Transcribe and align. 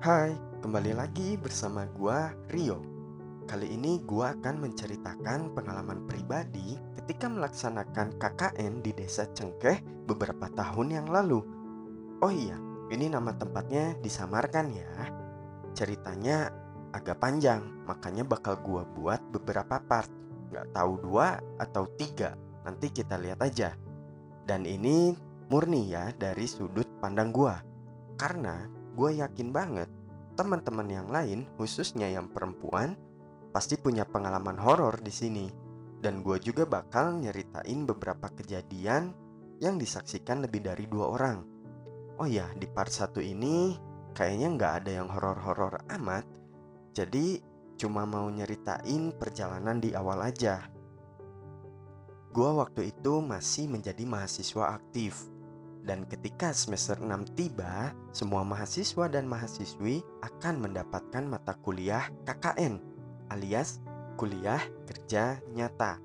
Hai, 0.00 0.32
kembali 0.64 0.96
lagi 0.96 1.36
bersama 1.36 1.84
gua 1.92 2.32
Rio. 2.48 2.80
Kali 3.44 3.68
ini 3.68 4.00
gua 4.00 4.32
akan 4.32 4.64
menceritakan 4.64 5.52
pengalaman 5.52 6.08
pribadi 6.08 6.80
ketika 6.96 7.28
melaksanakan 7.28 8.16
KKN 8.16 8.80
di 8.80 8.96
Desa 8.96 9.28
Cengkeh 9.28 10.08
beberapa 10.08 10.48
tahun 10.56 10.96
yang 10.96 11.04
lalu. 11.04 11.44
Oh 12.24 12.32
iya, 12.32 12.56
ini 12.88 13.12
nama 13.12 13.36
tempatnya 13.36 13.92
disamarkan 14.00 14.72
ya. 14.72 14.88
Ceritanya 15.76 16.48
agak 16.96 17.20
panjang, 17.20 17.60
makanya 17.84 18.24
bakal 18.24 18.56
gua 18.56 18.88
buat 18.96 19.20
beberapa 19.36 19.84
part. 19.84 20.08
Nggak 20.48 20.80
tahu 20.80 20.96
dua 20.96 21.44
atau 21.60 21.84
tiga, 22.00 22.40
nanti 22.64 22.88
kita 22.88 23.20
lihat 23.20 23.44
aja. 23.44 23.76
Dan 24.48 24.64
ini 24.64 25.12
murni 25.52 25.92
ya 25.92 26.08
dari 26.16 26.48
sudut 26.48 26.88
pandang 27.04 27.36
gua. 27.36 27.60
Karena 28.16 28.79
gue 29.00 29.24
yakin 29.24 29.48
banget 29.48 29.88
teman-teman 30.40 30.88
yang 30.88 31.08
lain, 31.12 31.44
khususnya 31.60 32.08
yang 32.08 32.32
perempuan, 32.32 32.96
pasti 33.52 33.76
punya 33.76 34.08
pengalaman 34.08 34.56
horor 34.56 34.96
di 35.04 35.12
sini. 35.12 35.46
Dan 36.00 36.24
gue 36.24 36.40
juga 36.40 36.64
bakal 36.64 37.20
nyeritain 37.20 37.84
beberapa 37.84 38.32
kejadian 38.32 39.12
yang 39.60 39.76
disaksikan 39.76 40.40
lebih 40.40 40.64
dari 40.64 40.88
dua 40.88 41.12
orang. 41.12 41.38
Oh 42.16 42.24
ya, 42.24 42.48
di 42.56 42.64
part 42.64 42.88
satu 42.88 43.20
ini 43.20 43.76
kayaknya 44.16 44.48
nggak 44.56 44.72
ada 44.80 44.90
yang 45.04 45.12
horor-horor 45.12 45.84
amat. 46.00 46.24
Jadi 46.96 47.36
cuma 47.76 48.08
mau 48.08 48.32
nyeritain 48.32 49.12
perjalanan 49.12 49.76
di 49.76 49.92
awal 49.92 50.24
aja. 50.24 50.64
Gue 52.32 52.48
waktu 52.48 52.96
itu 52.96 53.20
masih 53.20 53.68
menjadi 53.68 54.08
mahasiswa 54.08 54.72
aktif 54.72 55.28
dan 55.84 56.04
ketika 56.06 56.52
semester 56.52 57.00
6 57.00 57.36
tiba, 57.36 57.94
semua 58.12 58.44
mahasiswa 58.44 59.08
dan 59.08 59.24
mahasiswi 59.24 60.04
akan 60.20 60.68
mendapatkan 60.68 61.24
mata 61.24 61.56
kuliah 61.60 62.08
KKN 62.28 62.90
alias 63.30 63.78
kuliah 64.18 64.60
kerja 64.84 65.38
nyata. 65.54 66.02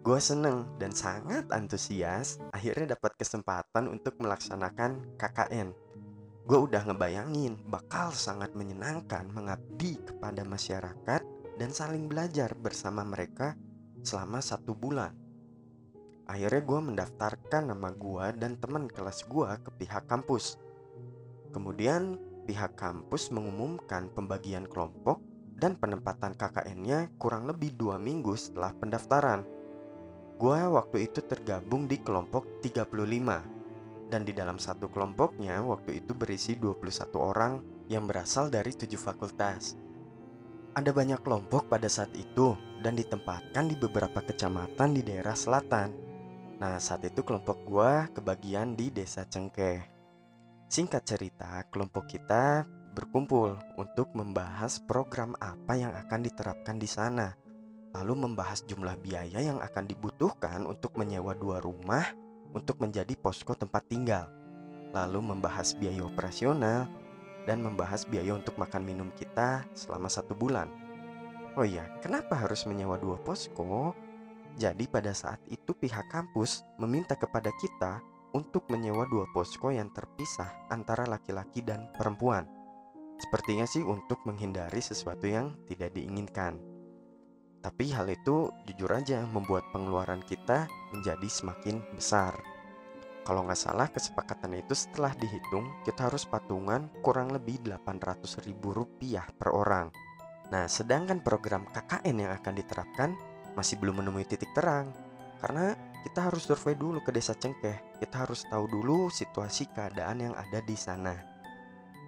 Gue 0.00 0.20
seneng 0.20 0.66
dan 0.76 0.92
sangat 0.92 1.48
antusias 1.52 2.40
akhirnya 2.52 2.96
dapat 2.96 3.16
kesempatan 3.16 3.88
untuk 3.88 4.16
melaksanakan 4.20 5.16
KKN. 5.16 5.72
Gue 6.44 6.58
udah 6.66 6.82
ngebayangin 6.88 7.60
bakal 7.68 8.10
sangat 8.10 8.52
menyenangkan 8.56 9.28
mengabdi 9.30 10.00
kepada 10.02 10.42
masyarakat 10.42 11.20
dan 11.60 11.70
saling 11.70 12.08
belajar 12.08 12.56
bersama 12.56 13.04
mereka 13.04 13.54
selama 14.00 14.40
satu 14.40 14.72
bulan. 14.72 15.19
Akhirnya 16.30 16.62
gue 16.62 16.80
mendaftarkan 16.94 17.74
nama 17.74 17.90
gue 17.90 18.26
dan 18.38 18.54
teman 18.62 18.86
kelas 18.86 19.26
gue 19.26 19.50
ke 19.66 19.70
pihak 19.82 20.06
kampus. 20.06 20.62
Kemudian 21.50 22.22
pihak 22.46 22.78
kampus 22.78 23.34
mengumumkan 23.34 24.06
pembagian 24.14 24.70
kelompok 24.70 25.18
dan 25.58 25.74
penempatan 25.74 26.38
KKN-nya 26.38 27.10
kurang 27.18 27.50
lebih 27.50 27.74
dua 27.74 27.98
minggu 27.98 28.38
setelah 28.38 28.70
pendaftaran. 28.78 29.42
Gue 30.38 30.60
waktu 30.70 31.10
itu 31.10 31.18
tergabung 31.26 31.90
di 31.90 31.98
kelompok 31.98 32.62
35 32.62 34.06
dan 34.14 34.22
di 34.22 34.30
dalam 34.30 34.62
satu 34.62 34.86
kelompoknya 34.86 35.58
waktu 35.66 35.98
itu 35.98 36.14
berisi 36.14 36.54
21 36.54 37.10
orang 37.18 37.58
yang 37.90 38.06
berasal 38.06 38.54
dari 38.54 38.70
tujuh 38.70 39.02
fakultas. 39.02 39.74
Ada 40.78 40.94
banyak 40.94 41.26
kelompok 41.26 41.66
pada 41.66 41.90
saat 41.90 42.14
itu 42.14 42.54
dan 42.86 42.94
ditempatkan 42.94 43.66
di 43.66 43.74
beberapa 43.74 44.22
kecamatan 44.22 44.94
di 44.94 45.02
daerah 45.02 45.34
selatan 45.34 46.09
Nah 46.60 46.76
saat 46.76 47.02
itu 47.08 47.24
kelompok 47.24 47.64
gua 47.64 48.06
kebagian 48.12 48.76
di 48.76 48.92
desa 48.92 49.24
Cengkeh 49.24 50.00
Singkat 50.70 51.02
cerita 51.02 51.66
kelompok 51.66 52.06
kita 52.06 52.62
berkumpul 52.94 53.58
untuk 53.74 54.14
membahas 54.14 54.78
program 54.78 55.34
apa 55.42 55.74
yang 55.74 55.90
akan 55.90 56.22
diterapkan 56.22 56.78
di 56.78 56.86
sana. 56.86 57.34
Lalu 57.90 58.30
membahas 58.30 58.62
jumlah 58.70 58.94
biaya 59.02 59.42
yang 59.42 59.58
akan 59.58 59.90
dibutuhkan 59.90 60.62
untuk 60.62 60.94
menyewa 60.94 61.34
dua 61.34 61.58
rumah 61.58 62.06
untuk 62.54 62.78
menjadi 62.78 63.18
posko 63.18 63.58
tempat 63.58 63.82
tinggal. 63.90 64.30
Lalu 64.94 65.34
membahas 65.34 65.74
biaya 65.74 66.06
operasional 66.06 66.86
dan 67.50 67.66
membahas 67.66 68.06
biaya 68.06 68.38
untuk 68.38 68.54
makan 68.54 68.86
minum 68.86 69.10
kita 69.18 69.66
selama 69.74 70.06
satu 70.06 70.38
bulan. 70.38 70.70
Oh 71.58 71.66
iya, 71.66 71.90
kenapa 71.98 72.38
harus 72.38 72.62
menyewa 72.62 72.94
dua 72.94 73.18
posko? 73.18 73.90
Jadi 74.58 74.90
pada 74.90 75.14
saat 75.14 75.38
itu 75.46 75.76
pihak 75.76 76.10
kampus 76.10 76.66
meminta 76.80 77.14
kepada 77.14 77.50
kita 77.58 78.02
untuk 78.34 78.66
menyewa 78.70 79.06
dua 79.10 79.26
posko 79.34 79.74
yang 79.74 79.90
terpisah 79.90 80.70
antara 80.70 81.06
laki-laki 81.06 81.62
dan 81.62 81.90
perempuan. 81.94 82.46
Sepertinya 83.20 83.68
sih 83.68 83.84
untuk 83.84 84.24
menghindari 84.24 84.80
sesuatu 84.80 85.28
yang 85.28 85.52
tidak 85.68 85.92
diinginkan. 85.92 86.56
Tapi 87.60 87.92
hal 87.92 88.08
itu 88.08 88.48
jujur 88.64 88.88
aja 88.88 89.20
membuat 89.28 89.68
pengeluaran 89.68 90.24
kita 90.24 90.64
menjadi 90.96 91.28
semakin 91.28 91.84
besar. 91.92 92.32
Kalau 93.20 93.44
nggak 93.44 93.60
salah 93.60 93.92
kesepakatan 93.92 94.56
itu 94.56 94.72
setelah 94.72 95.12
dihitung 95.12 95.68
kita 95.84 96.08
harus 96.08 96.24
patungan 96.24 96.88
kurang 97.04 97.28
lebih 97.28 97.60
800 97.60 98.48
ribu 98.48 98.72
rupiah 98.72 99.28
per 99.36 99.52
orang. 99.52 99.92
Nah 100.48 100.64
sedangkan 100.64 101.20
program 101.20 101.68
KKN 101.68 102.16
yang 102.16 102.32
akan 102.32 102.54
diterapkan 102.56 103.10
masih 103.58 103.78
belum 103.78 104.02
menemui 104.02 104.26
titik 104.26 104.50
terang 104.54 104.90
karena 105.40 105.72
kita 106.00 106.32
harus 106.32 106.48
survei 106.48 106.76
dulu 106.76 107.00
ke 107.04 107.12
desa 107.12 107.36
Cengkeh. 107.36 108.00
Kita 108.00 108.24
harus 108.24 108.48
tahu 108.48 108.64
dulu 108.68 109.12
situasi 109.12 109.68
keadaan 109.72 110.30
yang 110.30 110.34
ada 110.36 110.64
di 110.64 110.76
sana. 110.76 111.16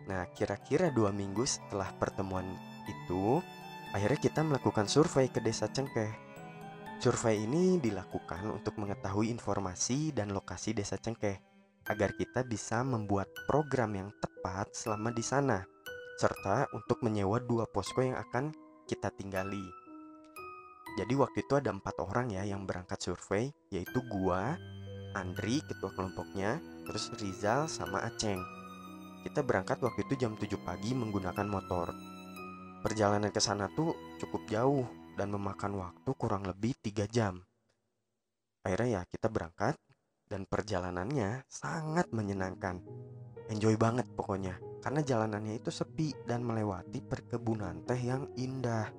Nah, 0.08 0.24
kira-kira 0.32 0.88
dua 0.88 1.12
minggu 1.12 1.44
setelah 1.44 1.92
pertemuan 1.96 2.44
itu, 2.88 3.40
akhirnya 3.92 4.20
kita 4.20 4.40
melakukan 4.44 4.88
survei 4.88 5.28
ke 5.28 5.40
desa 5.44 5.68
Cengkeh. 5.68 6.10
Survei 7.02 7.44
ini 7.44 7.82
dilakukan 7.82 8.46
untuk 8.48 8.78
mengetahui 8.78 9.28
informasi 9.28 10.14
dan 10.14 10.30
lokasi 10.30 10.72
desa 10.72 10.96
Cengkeh 10.96 11.34
agar 11.90 12.14
kita 12.14 12.46
bisa 12.46 12.86
membuat 12.86 13.26
program 13.50 13.90
yang 13.98 14.08
tepat 14.22 14.70
selama 14.70 15.10
di 15.10 15.24
sana, 15.24 15.66
serta 16.14 16.70
untuk 16.70 17.02
menyewa 17.02 17.42
dua 17.42 17.66
posko 17.66 18.06
yang 18.06 18.14
akan 18.14 18.54
kita 18.86 19.10
tinggali. 19.18 19.81
Jadi 20.92 21.14
waktu 21.16 21.44
itu 21.44 21.56
ada 21.56 21.72
empat 21.72 21.96
orang 22.04 22.28
ya 22.36 22.44
yang 22.44 22.68
berangkat 22.68 23.00
survei, 23.00 23.48
yaitu 23.72 24.04
gua, 24.12 24.60
Andri 25.16 25.64
ketua 25.64 25.92
kelompoknya, 25.92 26.60
terus 26.84 27.08
Rizal 27.16 27.68
sama 27.68 28.04
Aceng. 28.04 28.40
Kita 29.22 29.40
berangkat 29.40 29.80
waktu 29.80 30.04
itu 30.04 30.20
jam 30.20 30.36
7 30.36 30.50
pagi 30.60 30.92
menggunakan 30.92 31.46
motor. 31.48 31.94
Perjalanan 32.82 33.30
ke 33.30 33.38
sana 33.38 33.70
tuh 33.72 33.94
cukup 34.18 34.42
jauh 34.50 34.84
dan 35.14 35.30
memakan 35.30 35.78
waktu 35.78 36.10
kurang 36.18 36.42
lebih 36.42 36.74
3 36.82 37.06
jam. 37.06 37.38
Akhirnya 38.66 39.00
ya 39.00 39.02
kita 39.06 39.30
berangkat 39.30 39.78
dan 40.26 40.48
perjalanannya 40.48 41.46
sangat 41.46 42.10
menyenangkan. 42.10 42.82
Enjoy 43.52 43.76
banget 43.76 44.08
pokoknya 44.16 44.58
karena 44.82 45.00
jalanannya 45.04 45.60
itu 45.62 45.70
sepi 45.70 46.26
dan 46.26 46.42
melewati 46.42 46.98
perkebunan 47.04 47.86
teh 47.86 48.00
yang 48.00 48.26
indah. 48.34 48.90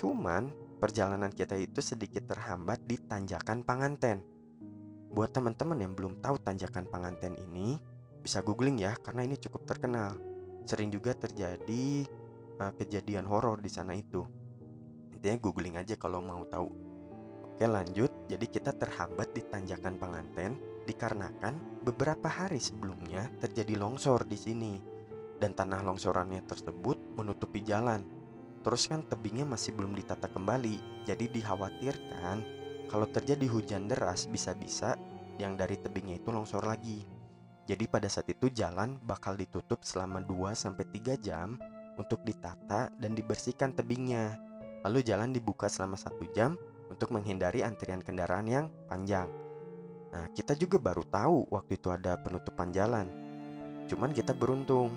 Cuman 0.00 0.65
perjalanan 0.76 1.32
kita 1.32 1.56
itu 1.56 1.80
sedikit 1.80 2.28
terhambat 2.28 2.84
di 2.84 3.00
tanjakan 3.00 3.64
Panganten. 3.64 4.20
Buat 5.10 5.32
teman-teman 5.32 5.80
yang 5.80 5.92
belum 5.96 6.20
tahu 6.20 6.36
tanjakan 6.40 6.84
Panganten 6.86 7.36
ini, 7.40 7.80
bisa 8.20 8.44
googling 8.44 8.76
ya 8.80 8.92
karena 9.00 9.24
ini 9.24 9.40
cukup 9.40 9.64
terkenal. 9.64 10.20
Sering 10.68 10.92
juga 10.92 11.16
terjadi 11.16 12.04
uh, 12.60 12.72
kejadian 12.76 13.24
horor 13.24 13.62
di 13.64 13.70
sana 13.72 13.96
itu. 13.96 14.22
Intinya 15.16 15.36
googling 15.40 15.80
aja 15.80 15.96
kalau 15.96 16.20
mau 16.20 16.44
tahu. 16.44 16.68
Oke 17.56 17.64
lanjut, 17.64 18.12
jadi 18.28 18.44
kita 18.44 18.76
terhambat 18.76 19.32
di 19.32 19.40
tanjakan 19.40 19.96
Panganten 19.96 20.60
dikarenakan 20.84 21.82
beberapa 21.82 22.28
hari 22.28 22.60
sebelumnya 22.60 23.32
terjadi 23.40 23.80
longsor 23.80 24.28
di 24.28 24.38
sini 24.38 24.74
dan 25.40 25.52
tanah 25.52 25.84
longsorannya 25.84 26.44
tersebut 26.44 27.16
menutupi 27.16 27.60
jalan 27.60 28.15
Terus 28.66 28.90
kan 28.90 29.06
tebingnya 29.06 29.46
masih 29.46 29.78
belum 29.78 29.94
ditata 29.94 30.26
kembali, 30.26 31.06
jadi 31.06 31.30
dikhawatirkan 31.30 32.36
kalau 32.90 33.06
terjadi 33.06 33.46
hujan 33.46 33.86
deras 33.86 34.26
bisa-bisa 34.26 34.98
yang 35.38 35.54
dari 35.54 35.78
tebingnya 35.78 36.18
itu 36.18 36.34
longsor 36.34 36.66
lagi. 36.66 37.06
Jadi 37.70 37.86
pada 37.86 38.10
saat 38.10 38.26
itu 38.26 38.50
jalan 38.50 38.98
bakal 39.06 39.38
ditutup 39.38 39.86
selama 39.86 40.18
2-3 40.18 41.14
jam 41.22 41.54
untuk 41.94 42.26
ditata 42.26 42.90
dan 42.98 43.14
dibersihkan 43.14 43.70
tebingnya. 43.70 44.34
Lalu 44.82 45.06
jalan 45.06 45.30
dibuka 45.30 45.70
selama 45.70 45.94
satu 45.94 46.26
jam 46.34 46.58
untuk 46.90 47.14
menghindari 47.14 47.62
antrian 47.62 48.02
kendaraan 48.02 48.50
yang 48.50 48.66
panjang. 48.90 49.30
Nah, 50.10 50.26
kita 50.34 50.58
juga 50.58 50.82
baru 50.82 51.06
tahu 51.06 51.54
waktu 51.54 51.78
itu 51.78 51.90
ada 51.94 52.18
penutupan 52.18 52.74
jalan. 52.74 53.06
Cuman 53.86 54.10
kita 54.10 54.34
beruntung 54.34 54.90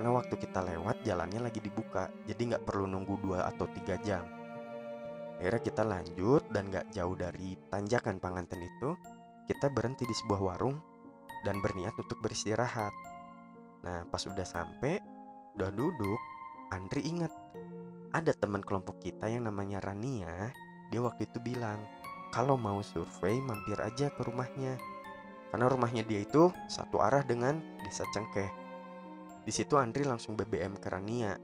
karena 0.00 0.16
waktu 0.16 0.32
kita 0.32 0.64
lewat 0.64 1.04
jalannya 1.04 1.44
lagi 1.44 1.60
dibuka 1.60 2.08
Jadi 2.24 2.48
nggak 2.48 2.64
perlu 2.64 2.88
nunggu 2.88 3.20
2 3.20 3.36
atau 3.36 3.68
3 3.68 4.00
jam 4.00 4.24
Akhirnya 5.36 5.60
kita 5.60 5.84
lanjut 5.84 6.48
dan 6.48 6.72
nggak 6.72 6.88
jauh 6.96 7.12
dari 7.12 7.52
tanjakan 7.68 8.16
Panganten 8.16 8.64
itu 8.64 8.96
Kita 9.44 9.68
berhenti 9.68 10.08
di 10.08 10.16
sebuah 10.16 10.40
warung 10.40 10.80
dan 11.44 11.60
berniat 11.60 11.92
untuk 12.00 12.16
beristirahat 12.24 12.96
Nah 13.84 14.08
pas 14.08 14.24
udah 14.24 14.48
sampai 14.48 15.04
Udah 15.60 15.68
duduk, 15.68 16.16
Andri 16.72 17.04
ingat 17.04 17.36
ada 18.16 18.32
teman 18.32 18.64
kelompok 18.64 19.04
kita 19.04 19.28
yang 19.28 19.44
namanya 19.46 19.84
Rania. 19.84 20.50
Dia 20.88 20.98
waktu 21.04 21.30
itu 21.30 21.38
bilang, 21.38 21.78
kalau 22.34 22.58
mau 22.58 22.82
survei 22.82 23.38
mampir 23.38 23.78
aja 23.78 24.10
ke 24.10 24.26
rumahnya. 24.26 24.80
Karena 25.52 25.66
rumahnya 25.70 26.02
dia 26.02 26.24
itu 26.24 26.50
satu 26.66 26.98
arah 26.98 27.22
dengan 27.22 27.62
desa 27.82 28.02
Cengkeh. 28.10 28.69
Di 29.50 29.58
situ 29.66 29.74
Andri 29.74 30.06
langsung 30.06 30.38
BBM 30.38 30.78
ke 30.78 30.94
Rania. 30.94 31.34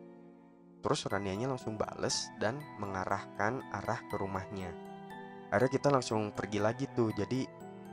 Terus 0.79 1.11
Ranianya 1.11 1.51
langsung 1.51 1.75
bales 1.75 2.31
dan 2.39 2.55
mengarahkan 2.79 3.67
arah 3.75 3.99
ke 4.07 4.15
rumahnya. 4.15 4.71
Akhirnya 5.51 5.75
kita 5.75 5.91
langsung 5.91 6.31
pergi 6.31 6.63
lagi 6.63 6.87
tuh. 6.95 7.11
Jadi 7.11 7.43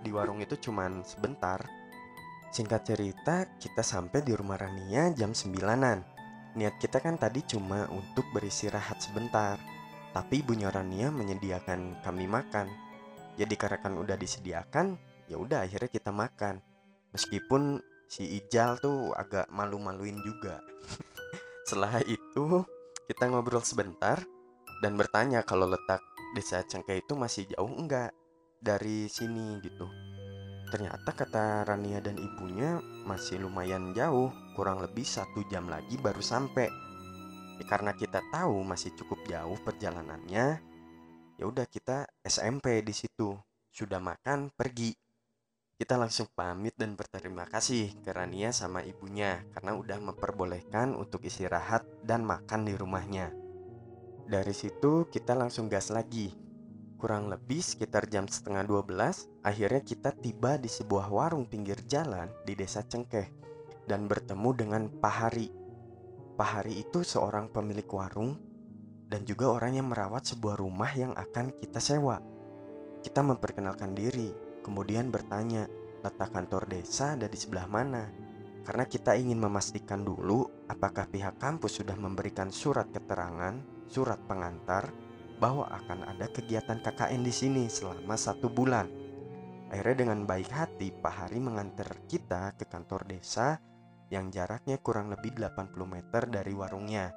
di 0.06 0.10
warung 0.14 0.38
itu 0.38 0.54
cuman 0.70 1.02
sebentar. 1.02 1.66
Singkat 2.54 2.82
cerita, 2.86 3.58
kita 3.58 3.82
sampai 3.82 4.22
di 4.22 4.38
rumah 4.38 4.62
Rania 4.62 5.10
jam 5.18 5.34
9-an. 5.34 6.06
Niat 6.62 6.78
kita 6.78 7.02
kan 7.02 7.18
tadi 7.18 7.42
cuma 7.50 7.90
untuk 7.90 8.30
beristirahat 8.38 9.02
sebentar. 9.02 9.58
Tapi 10.14 10.46
ibunya 10.46 10.70
Rania 10.70 11.10
menyediakan 11.10 12.06
kami 12.06 12.30
makan. 12.30 12.70
Jadi 13.34 13.58
karena 13.58 13.82
kan 13.82 13.98
udah 13.98 14.14
disediakan, 14.14 14.94
ya 15.26 15.42
udah 15.42 15.66
akhirnya 15.66 15.90
kita 15.90 16.14
makan. 16.14 16.62
Meskipun 17.18 17.82
si 18.14 18.38
Ijal 18.38 18.78
tuh 18.78 19.10
agak 19.18 19.50
malu-maluin 19.50 20.22
juga. 20.22 20.62
Setelah 21.66 22.06
itu 22.06 22.62
kita 23.10 23.26
ngobrol 23.26 23.66
sebentar 23.66 24.22
dan 24.86 24.94
bertanya 24.94 25.42
kalau 25.42 25.66
letak 25.66 25.98
desa 26.38 26.62
Cengkeh 26.62 27.02
itu 27.02 27.18
masih 27.18 27.50
jauh 27.50 27.74
enggak 27.74 28.14
dari 28.62 29.10
sini 29.10 29.58
gitu. 29.66 29.90
Ternyata 30.70 31.10
kata 31.10 31.66
Rania 31.66 32.06
dan 32.06 32.22
ibunya 32.22 32.78
masih 33.06 33.42
lumayan 33.42 33.98
jauh, 33.98 34.30
kurang 34.54 34.86
lebih 34.86 35.06
satu 35.06 35.42
jam 35.50 35.66
lagi 35.66 35.98
baru 35.98 36.22
sampai. 36.22 36.70
Ya, 37.62 37.66
karena 37.66 37.94
kita 37.98 38.22
tahu 38.34 38.62
masih 38.66 38.94
cukup 38.98 39.22
jauh 39.30 39.58
perjalanannya, 39.62 40.58
ya 41.38 41.44
udah 41.46 41.66
kita 41.70 42.10
SMP 42.26 42.82
di 42.82 42.94
situ. 42.94 43.38
Sudah 43.74 44.02
makan, 44.02 44.50
pergi. 44.54 45.03
Kita 45.74 45.98
langsung 46.00 46.30
pamit 46.32 46.78
dan 46.78 46.94
berterima 46.94 47.44
kasih 47.50 47.98
ke 48.02 48.14
Rania 48.14 48.54
sama 48.54 48.86
ibunya 48.86 49.44
karena 49.52 49.74
udah 49.76 50.00
memperbolehkan 50.00 50.94
untuk 50.94 51.26
istirahat 51.26 51.84
dan 52.06 52.24
makan 52.24 52.66
di 52.66 52.74
rumahnya. 52.78 53.34
Dari 54.24 54.54
situ 54.56 55.10
kita 55.12 55.36
langsung 55.36 55.68
gas 55.68 55.92
lagi. 55.92 56.32
Kurang 56.96 57.28
lebih 57.28 57.60
sekitar 57.60 58.08
jam 58.08 58.32
setengah 58.32 58.64
12, 58.64 59.44
akhirnya 59.44 59.84
kita 59.84 60.16
tiba 60.16 60.56
di 60.56 60.72
sebuah 60.72 61.12
warung 61.12 61.44
pinggir 61.44 61.84
jalan 61.84 62.32
di 62.48 62.56
desa 62.56 62.80
Cengkeh 62.80 63.28
dan 63.84 64.08
bertemu 64.08 64.50
dengan 64.56 64.88
Pak 64.88 65.16
Hari 65.20 65.64
Pak 66.34 66.50
Hari 66.50 66.82
itu 66.82 67.06
seorang 67.06 67.46
pemilik 67.54 67.86
warung 67.94 68.34
dan 69.06 69.22
juga 69.22 69.54
orang 69.54 69.78
yang 69.78 69.86
merawat 69.94 70.26
sebuah 70.34 70.58
rumah 70.58 70.90
yang 70.98 71.14
akan 71.14 71.54
kita 71.62 71.78
sewa. 71.78 72.18
Kita 73.06 73.22
memperkenalkan 73.22 73.94
diri, 73.94 74.34
kemudian 74.64 75.12
bertanya 75.12 75.68
letak 76.02 76.32
kantor 76.32 76.66
desa 76.72 77.20
ada 77.20 77.28
di 77.28 77.36
sebelah 77.36 77.68
mana. 77.68 78.10
Karena 78.64 78.88
kita 78.88 79.20
ingin 79.20 79.44
memastikan 79.44 80.08
dulu 80.08 80.48
apakah 80.72 81.12
pihak 81.12 81.36
kampus 81.36 81.84
sudah 81.84 82.00
memberikan 82.00 82.48
surat 82.48 82.88
keterangan, 82.96 83.60
surat 83.92 84.24
pengantar 84.24 84.96
bahwa 85.36 85.68
akan 85.68 86.08
ada 86.08 86.32
kegiatan 86.32 86.80
KKN 86.80 87.22
di 87.28 87.34
sini 87.36 87.64
selama 87.68 88.16
satu 88.16 88.48
bulan. 88.48 88.88
Akhirnya 89.68 90.08
dengan 90.08 90.24
baik 90.24 90.48
hati 90.48 90.96
Pak 90.96 91.14
Hari 91.28 91.44
mengantar 91.44 92.08
kita 92.08 92.56
ke 92.56 92.64
kantor 92.64 93.04
desa 93.10 93.60
yang 94.08 94.30
jaraknya 94.30 94.80
kurang 94.80 95.12
lebih 95.12 95.36
80 95.36 95.74
meter 95.84 96.30
dari 96.32 96.54
warungnya. 96.56 97.12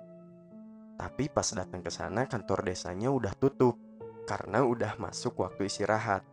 Tapi 0.96 1.28
pas 1.28 1.44
datang 1.52 1.84
ke 1.84 1.92
sana 1.92 2.24
kantor 2.24 2.64
desanya 2.64 3.12
udah 3.12 3.36
tutup 3.36 3.76
karena 4.24 4.64
udah 4.64 4.96
masuk 4.96 5.38
waktu 5.44 5.68
istirahat. 5.68 6.24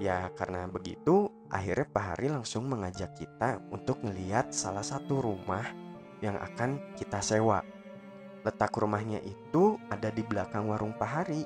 Ya 0.00 0.32
karena 0.32 0.64
begitu 0.64 1.28
akhirnya 1.52 1.84
Pak 1.92 2.04
Hari 2.16 2.32
langsung 2.32 2.64
mengajak 2.72 3.12
kita 3.20 3.60
untuk 3.68 4.00
melihat 4.00 4.48
salah 4.48 4.80
satu 4.80 5.20
rumah 5.20 5.68
yang 6.24 6.40
akan 6.40 6.96
kita 6.96 7.20
sewa. 7.20 7.60
Letak 8.40 8.72
rumahnya 8.72 9.20
itu 9.20 9.76
ada 9.92 10.08
di 10.08 10.24
belakang 10.24 10.72
warung 10.72 10.96
Pak 10.96 11.10
Hari. 11.12 11.44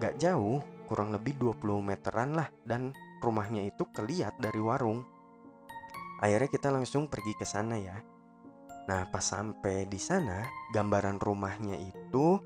Nggak 0.00 0.16
jauh, 0.16 0.64
kurang 0.88 1.12
lebih 1.12 1.36
20 1.36 1.84
meteran 1.84 2.32
lah 2.32 2.48
dan 2.64 2.96
rumahnya 3.20 3.68
itu 3.68 3.84
keliat 3.92 4.40
dari 4.40 4.64
warung. 4.64 5.04
Akhirnya 6.24 6.48
kita 6.48 6.72
langsung 6.72 7.04
pergi 7.04 7.36
ke 7.36 7.44
sana 7.44 7.76
ya. 7.76 8.00
Nah, 8.88 9.06
pas 9.12 9.22
sampai 9.22 9.84
di 9.84 10.00
sana, 10.00 10.40
gambaran 10.72 11.20
rumahnya 11.20 11.76
itu 11.76 12.40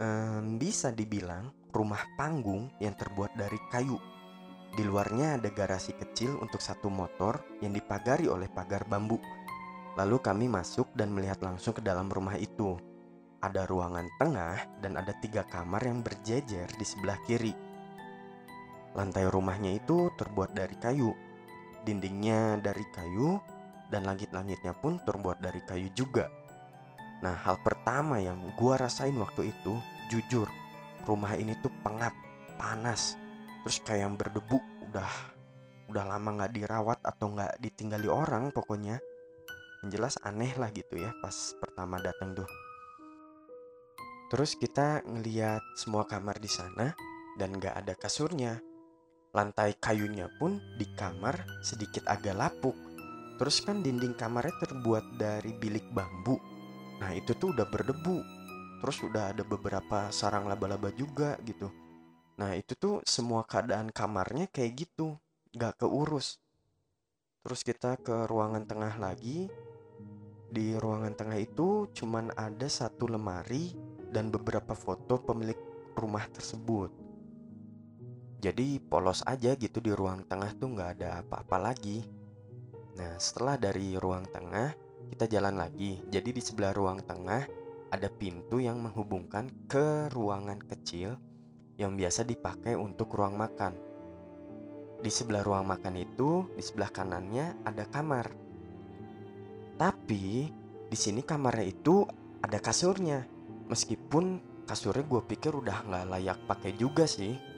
um, 0.00 0.56
bisa 0.56 0.90
dibilang 0.90 1.52
rumah 1.70 2.00
panggung 2.16 2.72
yang 2.80 2.96
terbuat 2.96 3.36
dari 3.36 3.60
kayu. 3.68 4.13
Di 4.74 4.82
luarnya 4.82 5.38
ada 5.38 5.50
garasi 5.54 5.94
kecil 5.94 6.38
untuk 6.42 6.58
satu 6.58 6.90
motor 6.90 7.38
yang 7.62 7.70
dipagari 7.70 8.26
oleh 8.26 8.50
pagar 8.50 8.82
bambu. 8.90 9.22
Lalu 9.94 10.18
kami 10.18 10.46
masuk 10.50 10.90
dan 10.98 11.14
melihat 11.14 11.38
langsung 11.42 11.78
ke 11.78 11.82
dalam 11.82 12.10
rumah 12.10 12.34
itu. 12.34 12.74
Ada 13.38 13.70
ruangan 13.70 14.10
tengah 14.18 14.82
dan 14.82 14.98
ada 14.98 15.14
tiga 15.22 15.46
kamar 15.46 15.86
yang 15.86 16.02
berjejer 16.02 16.66
di 16.74 16.82
sebelah 16.82 17.20
kiri. 17.22 17.54
Lantai 18.98 19.30
rumahnya 19.30 19.78
itu 19.78 20.10
terbuat 20.18 20.54
dari 20.54 20.74
kayu 20.78 21.14
Dindingnya 21.84 22.64
dari 22.64 22.80
kayu 22.96 23.36
dan 23.92 24.08
langit-langitnya 24.08 24.72
pun 24.72 24.96
terbuat 25.04 25.44
dari 25.44 25.60
kayu 25.68 25.92
juga. 25.92 26.32
Nah, 27.20 27.36
hal 27.36 27.60
pertama 27.60 28.16
yang 28.16 28.40
gua 28.56 28.80
rasain 28.80 29.12
waktu 29.20 29.52
itu, 29.52 29.76
jujur, 30.08 30.48
rumah 31.04 31.36
ini 31.36 31.52
tuh 31.60 31.68
pengap, 31.84 32.16
panas, 32.56 33.20
terus 33.64 33.80
kayak 33.80 34.00
yang 34.04 34.14
berdebu, 34.20 34.60
udah 34.92 35.12
udah 35.88 36.04
lama 36.04 36.28
nggak 36.36 36.52
dirawat 36.52 37.00
atau 37.00 37.32
nggak 37.32 37.58
ditinggali 37.64 38.06
orang 38.06 38.52
pokoknya. 38.52 39.00
Yang 39.82 39.88
jelas 39.96 40.14
aneh 40.22 40.52
lah 40.60 40.68
gitu 40.70 41.00
ya 41.00 41.16
pas 41.24 41.34
pertama 41.56 41.96
datang 41.98 42.36
tuh. 42.36 42.48
Terus 44.28 44.56
kita 44.60 45.00
ngeliat 45.08 45.64
semua 45.80 46.04
kamar 46.04 46.36
di 46.40 46.48
sana 46.48 46.92
dan 47.40 47.56
nggak 47.56 47.74
ada 47.84 47.92
kasurnya, 47.96 48.60
Lantai 49.34 49.74
kayunya 49.82 50.30
pun 50.38 50.62
di 50.78 50.86
kamar 50.94 51.58
sedikit 51.58 52.06
agak 52.06 52.38
lapuk. 52.38 52.78
Terus 53.34 53.58
kan 53.66 53.82
dinding 53.82 54.14
kamarnya 54.14 54.54
terbuat 54.62 55.18
dari 55.18 55.50
bilik 55.58 55.90
bambu. 55.90 56.38
Nah 57.02 57.10
itu 57.10 57.34
tuh 57.34 57.50
udah 57.50 57.66
berdebu. 57.66 58.22
Terus 58.78 58.98
udah 59.02 59.34
ada 59.34 59.42
beberapa 59.42 60.06
sarang 60.14 60.46
laba-laba 60.46 60.94
juga 60.94 61.34
gitu. 61.42 61.66
Nah 62.34 62.58
itu 62.58 62.74
tuh 62.74 62.98
semua 63.06 63.46
keadaan 63.46 63.94
kamarnya 63.94 64.50
kayak 64.50 64.86
gitu. 64.86 65.14
Gak 65.54 65.86
keurus. 65.86 66.42
Terus 67.46 67.60
kita 67.62 67.94
ke 68.02 68.26
ruangan 68.26 68.66
tengah 68.66 68.94
lagi. 68.98 69.46
Di 70.50 70.74
ruangan 70.78 71.14
tengah 71.14 71.38
itu 71.38 71.90
cuman 71.94 72.34
ada 72.34 72.66
satu 72.66 73.10
lemari 73.10 73.74
dan 74.10 74.30
beberapa 74.30 74.74
foto 74.74 75.18
pemilik 75.22 75.58
rumah 75.94 76.26
tersebut. 76.30 76.90
Jadi 78.42 78.76
polos 78.82 79.24
aja 79.24 79.56
gitu 79.56 79.80
di 79.80 79.90
ruang 79.94 80.26
tengah 80.28 80.52
tuh 80.54 80.68
nggak 80.74 80.90
ada 81.00 81.24
apa-apa 81.24 81.56
lagi. 81.70 82.04
Nah 82.94 83.18
setelah 83.18 83.58
dari 83.58 83.98
ruang 83.98 84.26
tengah 84.30 84.74
kita 85.10 85.26
jalan 85.26 85.58
lagi. 85.58 86.02
Jadi 86.06 86.30
di 86.34 86.42
sebelah 86.42 86.74
ruang 86.74 87.02
tengah 87.02 87.46
ada 87.90 88.08
pintu 88.10 88.58
yang 88.58 88.82
menghubungkan 88.82 89.50
ke 89.70 90.10
ruangan 90.10 90.58
kecil 90.60 91.14
yang 91.80 91.98
biasa 91.98 92.22
dipakai 92.26 92.78
untuk 92.78 93.14
ruang 93.14 93.38
makan. 93.38 93.74
Di 95.00 95.10
sebelah 95.12 95.44
ruang 95.44 95.68
makan 95.68 95.94
itu, 96.00 96.48
di 96.54 96.62
sebelah 96.62 96.88
kanannya 96.88 97.66
ada 97.66 97.84
kamar. 97.86 98.26
Tapi 99.76 100.48
di 100.88 100.96
sini 100.96 101.20
kamarnya 101.20 101.66
itu 101.66 102.06
ada 102.40 102.56
kasurnya. 102.62 103.26
Meskipun 103.68 104.24
kasurnya 104.64 105.04
gue 105.04 105.22
pikir 105.24 105.52
udah 105.52 105.84
nggak 105.84 106.06
layak 106.08 106.38
pakai 106.48 106.72
juga 106.78 107.04
sih 107.04 107.54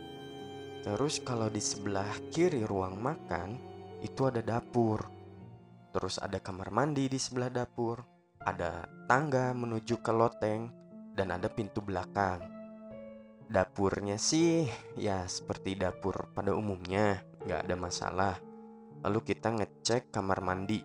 Terus 0.87 1.19
kalau 1.19 1.51
di 1.51 1.59
sebelah 1.59 2.07
kiri 2.31 2.63
ruang 2.63 3.03
makan 3.03 3.59
itu 4.07 4.31
ada 4.31 4.39
dapur. 4.39 5.03
Terus 5.91 6.23
ada 6.23 6.39
kamar 6.39 6.71
mandi 6.71 7.11
di 7.11 7.19
sebelah 7.19 7.51
dapur. 7.51 8.07
Ada 8.39 8.87
tangga 9.11 9.51
menuju 9.51 9.99
ke 9.99 10.15
loteng 10.15 10.71
dan 11.11 11.35
ada 11.35 11.51
pintu 11.51 11.83
belakang. 11.83 12.56
Dapurnya 13.47 14.19
sih 14.19 14.67
ya 14.99 15.23
seperti 15.31 15.79
dapur 15.79 16.35
pada 16.35 16.51
umumnya, 16.51 17.23
nggak 17.47 17.61
ada 17.71 17.77
masalah. 17.79 18.35
Lalu 19.07 19.23
kita 19.23 19.55
ngecek 19.55 20.11
kamar 20.11 20.43
mandi. 20.43 20.83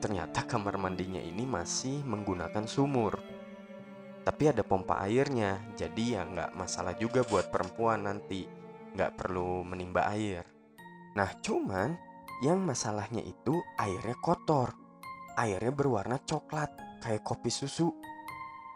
Ternyata 0.00 0.48
kamar 0.48 0.80
mandinya 0.80 1.20
ini 1.20 1.44
masih 1.44 2.00
menggunakan 2.08 2.64
sumur. 2.64 3.20
Tapi 4.24 4.48
ada 4.48 4.64
pompa 4.64 5.04
airnya, 5.04 5.60
jadi 5.76 6.04
ya 6.16 6.22
nggak 6.24 6.56
masalah 6.56 6.96
juga 6.96 7.20
buat 7.28 7.52
perempuan 7.52 8.08
nanti 8.08 8.48
nggak 8.96 9.20
perlu 9.20 9.60
menimba 9.68 10.08
air. 10.08 10.48
Nah, 11.12 11.28
cuman 11.44 11.92
yang 12.40 12.64
masalahnya 12.64 13.20
itu 13.20 13.60
airnya 13.76 14.16
kotor. 14.24 14.72
Airnya 15.36 15.74
berwarna 15.74 16.16
coklat 16.24 16.72
kayak 17.04 17.20
kopi 17.20 17.52
susu. 17.52 17.92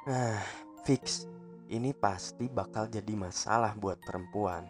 Nah, 0.05 0.37
fix. 0.85 1.25
Ini 1.69 1.93
pasti 1.93 2.49
bakal 2.49 2.89
jadi 2.89 3.13
masalah 3.13 3.77
buat 3.77 4.01
perempuan. 4.01 4.65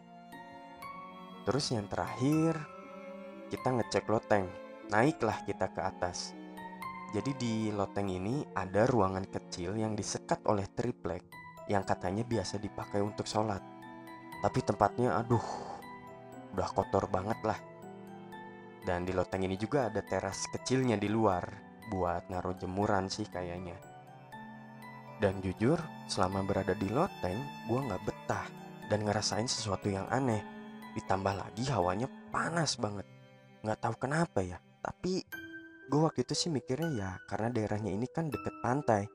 Terus 1.47 1.71
yang 1.71 1.87
terakhir, 1.87 2.59
kita 3.55 3.71
ngecek 3.71 4.11
loteng. 4.11 4.51
Naiklah 4.91 5.47
kita 5.47 5.71
ke 5.71 5.79
atas. 5.79 6.35
Jadi 7.15 7.39
di 7.39 7.55
loteng 7.71 8.11
ini 8.11 8.43
ada 8.51 8.83
ruangan 8.91 9.23
kecil 9.31 9.79
yang 9.79 9.95
disekat 9.95 10.43
oleh 10.51 10.67
triplek 10.75 11.23
yang 11.71 11.87
katanya 11.87 12.27
biasa 12.27 12.59
dipakai 12.59 12.99
untuk 12.99 13.31
sholat. 13.31 13.63
Tapi 14.43 14.59
tempatnya 14.67 15.23
aduh, 15.23 15.47
udah 16.59 16.69
kotor 16.75 17.07
banget 17.07 17.39
lah. 17.47 17.63
Dan 18.83 19.07
di 19.07 19.15
loteng 19.15 19.47
ini 19.47 19.55
juga 19.55 19.87
ada 19.87 20.03
teras 20.03 20.51
kecilnya 20.51 20.99
di 20.99 21.07
luar 21.07 21.47
buat 21.95 22.27
naruh 22.27 22.59
jemuran 22.59 23.07
sih 23.07 23.31
kayaknya. 23.31 23.88
Dan 25.19 25.43
jujur, 25.43 25.79
selama 26.07 26.47
berada 26.47 26.79
di 26.79 26.87
loteng, 26.87 27.43
gue 27.67 27.81
nggak 27.83 28.03
betah 28.07 28.47
dan 28.87 29.03
ngerasain 29.03 29.51
sesuatu 29.51 29.91
yang 29.91 30.07
aneh. 30.09 30.43
Ditambah 30.95 31.35
lagi 31.35 31.67
hawanya 31.69 32.07
panas 32.31 32.79
banget. 32.79 33.07
Nggak 33.67 33.79
tahu 33.83 33.95
kenapa 33.99 34.41
ya, 34.47 34.63
tapi 34.79 35.27
gue 35.91 36.01
waktu 36.01 36.23
itu 36.23 36.35
sih 36.37 36.51
mikirnya 36.53 36.91
ya 36.95 37.11
karena 37.27 37.49
daerahnya 37.51 37.91
ini 37.91 38.07
kan 38.13 38.29
deket 38.29 38.53
pantai 38.61 39.09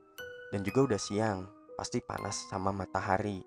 dan 0.52 0.60
juga 0.62 0.92
udah 0.92 1.00
siang, 1.00 1.48
pasti 1.74 1.98
panas 2.04 2.46
sama 2.52 2.70
matahari. 2.70 3.42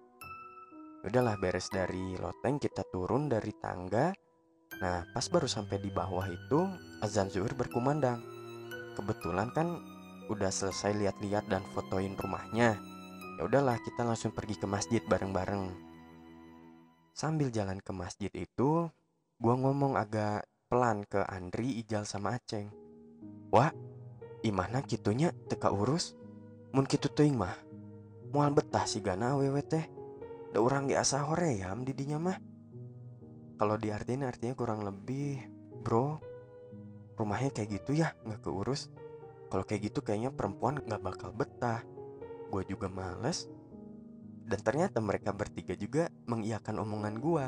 Udahlah 1.08 1.38
beres 1.40 1.70
dari 1.72 2.18
loteng 2.20 2.58
kita 2.60 2.84
turun 2.90 3.30
dari 3.30 3.54
tangga. 3.62 4.12
Nah 4.82 5.08
pas 5.16 5.26
baru 5.32 5.48
sampai 5.48 5.80
di 5.80 5.88
bawah 5.94 6.28
itu 6.28 6.68
azan 7.00 7.30
zuhur 7.32 7.54
berkumandang. 7.56 8.20
Kebetulan 8.98 9.54
kan 9.54 9.80
udah 10.28 10.52
selesai 10.52 10.96
lihat-lihat 10.96 11.48
dan 11.48 11.64
fotoin 11.72 12.16
rumahnya. 12.20 12.80
Ya 13.38 13.42
udahlah, 13.46 13.80
kita 13.84 14.04
langsung 14.04 14.32
pergi 14.34 14.58
ke 14.60 14.68
masjid 14.68 15.02
bareng-bareng. 15.06 15.72
Sambil 17.18 17.50
jalan 17.50 17.82
ke 17.82 17.92
masjid 17.96 18.32
itu, 18.34 18.90
gua 19.42 19.56
ngomong 19.58 19.98
agak 19.98 20.46
pelan 20.68 21.08
ke 21.08 21.24
Andri, 21.26 21.80
Ijal 21.82 22.04
sama 22.04 22.36
Aceng. 22.36 22.70
Wah, 23.50 23.72
imana 24.44 24.84
kitunya 24.84 25.32
teka 25.48 25.72
urus? 25.72 26.14
Mun 26.76 26.84
kitu 26.84 27.08
teuing 27.08 27.40
mah. 27.40 27.56
Mual 28.36 28.52
betah 28.52 28.84
si 28.84 29.00
gana 29.00 29.34
awewe 29.34 29.64
teh. 29.64 29.88
Da 30.52 30.60
urang 30.60 30.92
ge 30.92 31.00
asa 31.00 31.24
hoream 31.24 31.88
di 31.88 31.96
dinya 31.96 32.20
mah. 32.20 32.38
Kalau 33.58 33.80
diartiin 33.80 34.28
artinya 34.28 34.54
kurang 34.54 34.86
lebih, 34.86 35.42
bro, 35.82 36.22
rumahnya 37.18 37.50
kayak 37.50 37.82
gitu 37.82 37.98
ya, 37.98 38.14
nggak 38.28 38.46
keurus. 38.46 38.94
Kalau 39.48 39.64
kayak 39.64 39.92
gitu 39.92 40.00
kayaknya 40.04 40.32
perempuan 40.32 40.80
nggak 40.84 41.02
bakal 41.04 41.30
betah. 41.32 41.84
Gue 42.52 42.64
juga 42.68 42.92
males. 42.92 43.48
Dan 44.48 44.60
ternyata 44.64 45.04
mereka 45.04 45.36
bertiga 45.36 45.76
juga 45.76 46.08
mengiyakan 46.28 46.80
omongan 46.80 47.16
gue. 47.20 47.48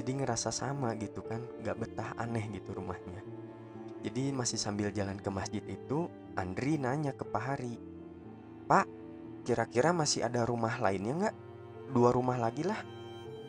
Jadi 0.00 0.10
ngerasa 0.22 0.48
sama 0.48 0.96
gitu 0.96 1.20
kan, 1.20 1.44
nggak 1.60 1.76
betah 1.76 2.10
aneh 2.16 2.46
gitu 2.56 2.72
rumahnya. 2.72 3.20
Jadi 4.00 4.32
masih 4.32 4.56
sambil 4.56 4.88
jalan 4.94 5.20
ke 5.20 5.28
masjid 5.28 5.60
itu, 5.68 6.08
Andri 6.38 6.80
nanya 6.80 7.12
ke 7.12 7.26
Pak 7.26 7.42
Hari, 7.42 7.76
Pak, 8.70 8.86
kira-kira 9.42 9.90
masih 9.90 10.22
ada 10.22 10.46
rumah 10.46 10.78
lainnya 10.78 11.26
nggak? 11.26 11.36
Dua 11.90 12.14
rumah 12.14 12.38
lagi 12.38 12.62
lah. 12.62 12.78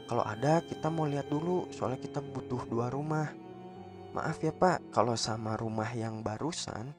Kalau 0.10 0.26
ada 0.26 0.66
kita 0.66 0.90
mau 0.90 1.06
lihat 1.06 1.30
dulu, 1.30 1.70
soalnya 1.70 2.02
kita 2.02 2.26
butuh 2.26 2.66
dua 2.66 2.90
rumah. 2.90 3.30
Maaf 4.18 4.42
ya 4.42 4.50
Pak, 4.50 4.90
kalau 4.90 5.14
sama 5.14 5.54
rumah 5.56 5.88
yang 5.94 6.26
barusan, 6.26 6.92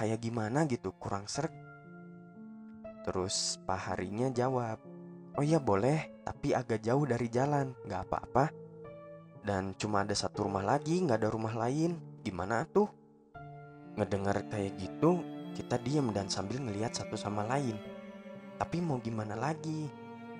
kayak 0.00 0.24
gimana 0.24 0.64
gitu 0.64 0.96
kurang 0.96 1.28
serg 1.28 1.52
terus 3.04 3.60
Pak 3.68 3.92
Harinya 3.92 4.32
jawab 4.32 4.80
oh 5.36 5.44
iya 5.44 5.60
boleh 5.60 6.20
tapi 6.30 6.54
agak 6.54 6.84
jauh 6.86 7.02
dari 7.10 7.26
jalan 7.26 7.74
nggak 7.86 8.02
apa-apa. 8.06 8.44
Dan 9.40 9.74
cuma 9.74 10.06
ada 10.06 10.14
satu 10.14 10.46
rumah 10.46 10.62
lagi 10.62 11.02
nggak 11.02 11.18
ada 11.26 11.30
rumah 11.32 11.58
lain. 11.58 11.98
Gimana 12.22 12.62
tuh? 12.70 12.86
Ngedengar 13.98 14.46
kayak 14.46 14.78
gitu 14.78 15.24
kita 15.58 15.82
diam 15.82 16.14
dan 16.14 16.30
sambil 16.30 16.62
ngelihat 16.62 16.94
satu 16.94 17.18
sama 17.18 17.42
lain. 17.50 17.74
Tapi 18.62 18.78
mau 18.78 19.02
gimana 19.02 19.34
lagi? 19.34 19.90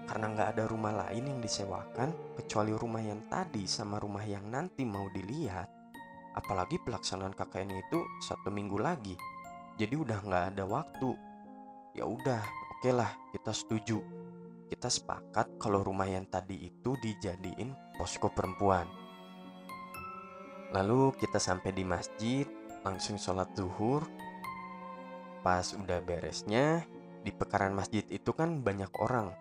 Karena 0.06 0.30
nggak 0.30 0.48
ada 0.54 0.64
rumah 0.70 0.94
lain 0.94 1.26
yang 1.26 1.40
disewakan 1.42 2.38
kecuali 2.38 2.70
rumah 2.70 3.02
yang 3.02 3.26
tadi 3.26 3.66
sama 3.66 3.98
rumah 3.98 4.22
yang 4.22 4.46
nanti 4.46 4.86
mau 4.86 5.10
dilihat. 5.10 5.66
Apalagi 6.38 6.78
pelaksanaan 6.86 7.34
KKN 7.34 7.72
itu 7.74 7.98
satu 8.22 8.54
minggu 8.54 8.78
lagi 8.78 9.18
jadi 9.80 9.96
udah 9.96 10.18
nggak 10.20 10.44
ada 10.52 10.64
waktu. 10.68 11.10
Ya 11.96 12.04
udah 12.04 12.44
oke 12.44 12.84
okay 12.84 12.92
lah 12.92 13.08
kita 13.32 13.56
setuju. 13.56 14.04
Kita 14.68 14.92
sepakat 14.92 15.56
kalau 15.56 15.80
rumah 15.80 16.04
yang 16.04 16.28
tadi 16.28 16.68
itu 16.68 17.00
dijadiin 17.00 17.96
posko 17.96 18.28
perempuan. 18.28 18.84
Lalu 20.76 21.16
kita 21.16 21.40
sampai 21.40 21.72
di 21.72 21.82
masjid 21.82 22.44
langsung 22.84 23.16
sholat 23.16 23.56
zuhur. 23.56 24.04
Pas 25.40 25.64
udah 25.72 26.04
beresnya 26.04 26.84
di 27.24 27.32
pekaran 27.32 27.72
masjid 27.72 28.04
itu 28.12 28.36
kan 28.36 28.60
banyak 28.60 28.92
orang 29.00 29.32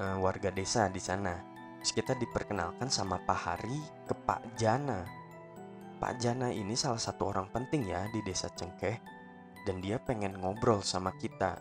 e, 0.00 0.02
warga 0.24 0.48
desa 0.48 0.88
di 0.88 1.04
sana. 1.04 1.36
Terus 1.84 1.92
kita 1.92 2.16
diperkenalkan 2.16 2.88
sama 2.88 3.20
Pak 3.20 3.38
Hari 3.44 4.08
ke 4.08 4.16
Pak 4.16 4.56
Jana. 4.56 5.04
Pak 6.00 6.16
Jana 6.18 6.48
ini 6.48 6.74
salah 6.74 6.98
satu 6.98 7.28
orang 7.28 7.52
penting 7.52 7.86
ya 7.86 8.08
di 8.10 8.24
desa 8.24 8.50
Cengkeh 8.50 9.11
dan 9.62 9.78
dia 9.78 9.98
pengen 10.02 10.38
ngobrol 10.38 10.82
sama 10.82 11.14
kita. 11.18 11.58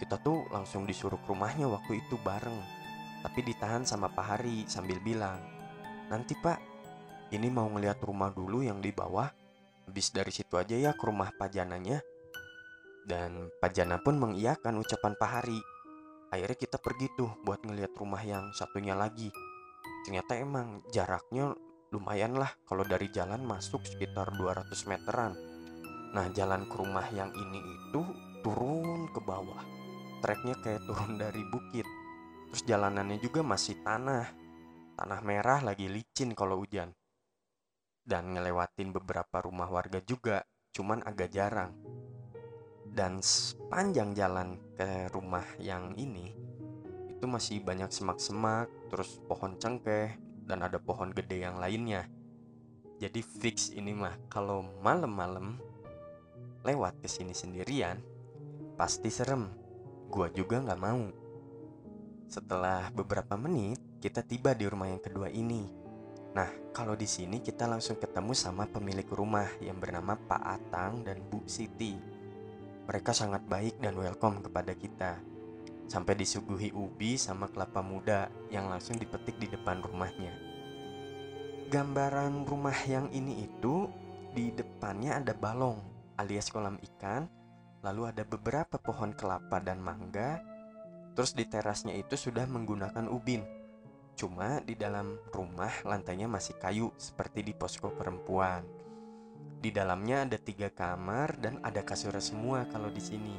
Kita 0.00 0.16
tuh 0.20 0.48
langsung 0.48 0.88
disuruh 0.88 1.20
ke 1.20 1.28
rumahnya 1.28 1.68
waktu 1.68 2.00
itu 2.00 2.16
bareng. 2.20 2.60
Tapi 3.20 3.44
ditahan 3.44 3.84
sama 3.84 4.08
Pak 4.08 4.26
Hari 4.32 4.64
sambil 4.64 4.96
bilang, 5.04 5.40
"Nanti 6.08 6.32
Pak, 6.32 6.58
ini 7.36 7.52
mau 7.52 7.68
ngeliat 7.68 8.00
rumah 8.00 8.32
dulu 8.32 8.64
yang 8.64 8.80
di 8.80 8.92
bawah. 8.96 9.28
Habis 9.84 10.08
dari 10.16 10.32
situ 10.32 10.56
aja 10.56 10.72
ya 10.72 10.96
ke 10.96 11.04
rumah 11.04 11.28
Pak 11.36 11.52
Jananya." 11.52 12.00
Dan 13.04 13.52
Pak 13.60 13.76
Jana 13.76 14.00
pun 14.00 14.16
mengiyakan 14.16 14.80
ucapan 14.80 15.12
Pak 15.20 15.30
Hari. 15.40 15.60
Akhirnya 16.32 16.56
kita 16.56 16.78
pergi 16.80 17.10
tuh 17.18 17.28
buat 17.44 17.60
ngeliat 17.60 17.92
rumah 17.98 18.22
yang 18.24 18.54
satunya 18.56 18.96
lagi. 18.96 19.28
Ternyata 20.06 20.38
emang 20.40 20.80
jaraknya 20.88 21.52
lumayan 21.90 22.38
lah 22.38 22.54
kalau 22.64 22.86
dari 22.86 23.10
jalan 23.10 23.42
masuk 23.42 23.82
sekitar 23.84 24.32
200 24.38 24.86
meteran. 24.86 25.49
Nah 26.10 26.26
jalan 26.34 26.66
ke 26.66 26.74
rumah 26.74 27.06
yang 27.14 27.30
ini 27.30 27.60
itu 27.62 28.02
turun 28.42 29.06
ke 29.14 29.20
bawah. 29.22 29.62
Treknya 30.20 30.58
kayak 30.58 30.82
turun 30.84 31.16
dari 31.16 31.42
bukit. 31.46 31.86
Terus 32.50 32.62
jalanannya 32.66 33.22
juga 33.22 33.46
masih 33.46 33.78
tanah. 33.86 34.26
Tanah 34.98 35.20
merah 35.22 35.62
lagi 35.62 35.86
licin 35.86 36.34
kalau 36.34 36.60
hujan. 36.60 36.90
Dan 38.02 38.34
ngelewatin 38.34 38.90
beberapa 38.90 39.44
rumah 39.44 39.70
warga 39.70 40.00
juga 40.02 40.42
Cuman 40.74 41.04
agak 41.06 41.30
jarang. 41.30 41.76
Dan 42.90 43.22
sepanjang 43.22 44.18
jalan 44.18 44.58
ke 44.74 45.06
rumah 45.14 45.46
yang 45.62 45.94
ini 45.94 46.34
Itu 47.06 47.30
masih 47.30 47.62
banyak 47.62 47.86
semak-semak 47.94 48.66
Terus 48.90 49.22
pohon 49.30 49.54
cengkeh 49.62 50.18
Dan 50.42 50.66
ada 50.66 50.82
pohon 50.82 51.14
gede 51.14 51.46
yang 51.46 51.62
lainnya. 51.62 52.10
Jadi 52.98 53.22
fix 53.22 53.70
ini 53.70 53.94
mah 53.94 54.18
kalau 54.28 54.66
malam-malam 54.82 55.69
lewat 56.60 57.00
ke 57.00 57.08
sini 57.08 57.32
sendirian, 57.32 57.96
pasti 58.76 59.08
serem. 59.08 59.48
Gua 60.10 60.28
juga 60.28 60.60
nggak 60.60 60.80
mau. 60.80 61.04
Setelah 62.30 62.92
beberapa 62.92 63.34
menit, 63.34 63.80
kita 63.98 64.22
tiba 64.22 64.52
di 64.54 64.68
rumah 64.68 64.86
yang 64.92 65.02
kedua 65.02 65.32
ini. 65.32 65.66
Nah, 66.30 66.46
kalau 66.70 66.94
di 66.94 67.08
sini 67.08 67.42
kita 67.42 67.66
langsung 67.66 67.98
ketemu 67.98 68.30
sama 68.38 68.68
pemilik 68.70 69.06
rumah 69.10 69.50
yang 69.58 69.82
bernama 69.82 70.14
Pak 70.14 70.42
Atang 70.46 71.02
dan 71.02 71.18
Bu 71.26 71.42
Siti. 71.50 71.98
Mereka 72.86 73.10
sangat 73.10 73.42
baik 73.50 73.82
dan 73.82 73.98
welcome 73.98 74.38
kepada 74.38 74.74
kita. 74.78 75.18
Sampai 75.90 76.14
disuguhi 76.14 76.70
ubi 76.70 77.18
sama 77.18 77.50
kelapa 77.50 77.82
muda 77.82 78.30
yang 78.46 78.70
langsung 78.70 78.94
dipetik 78.94 79.42
di 79.42 79.50
depan 79.50 79.82
rumahnya. 79.82 80.30
Gambaran 81.70 82.46
rumah 82.46 82.78
yang 82.86 83.10
ini 83.10 83.46
itu 83.46 83.90
di 84.30 84.54
depannya 84.54 85.18
ada 85.18 85.34
balong 85.34 85.89
alias 86.20 86.52
kolam 86.52 86.76
ikan, 86.84 87.26
lalu 87.80 88.12
ada 88.12 88.28
beberapa 88.28 88.76
pohon 88.76 89.16
kelapa 89.16 89.56
dan 89.64 89.80
mangga, 89.80 90.44
terus 91.16 91.32
di 91.32 91.48
terasnya 91.48 91.96
itu 91.96 92.14
sudah 92.14 92.44
menggunakan 92.44 93.08
ubin. 93.08 93.40
Cuma 94.20 94.60
di 94.60 94.76
dalam 94.76 95.16
rumah 95.32 95.72
lantainya 95.88 96.28
masih 96.28 96.60
kayu 96.60 96.92
seperti 97.00 97.40
di 97.40 97.56
posko 97.56 97.88
perempuan. 97.96 98.60
Di 99.60 99.72
dalamnya 99.72 100.28
ada 100.28 100.36
tiga 100.36 100.68
kamar 100.68 101.40
dan 101.40 101.60
ada 101.64 101.80
kasur 101.80 102.12
semua 102.20 102.68
kalau 102.68 102.92
di 102.92 103.00
sini. 103.00 103.36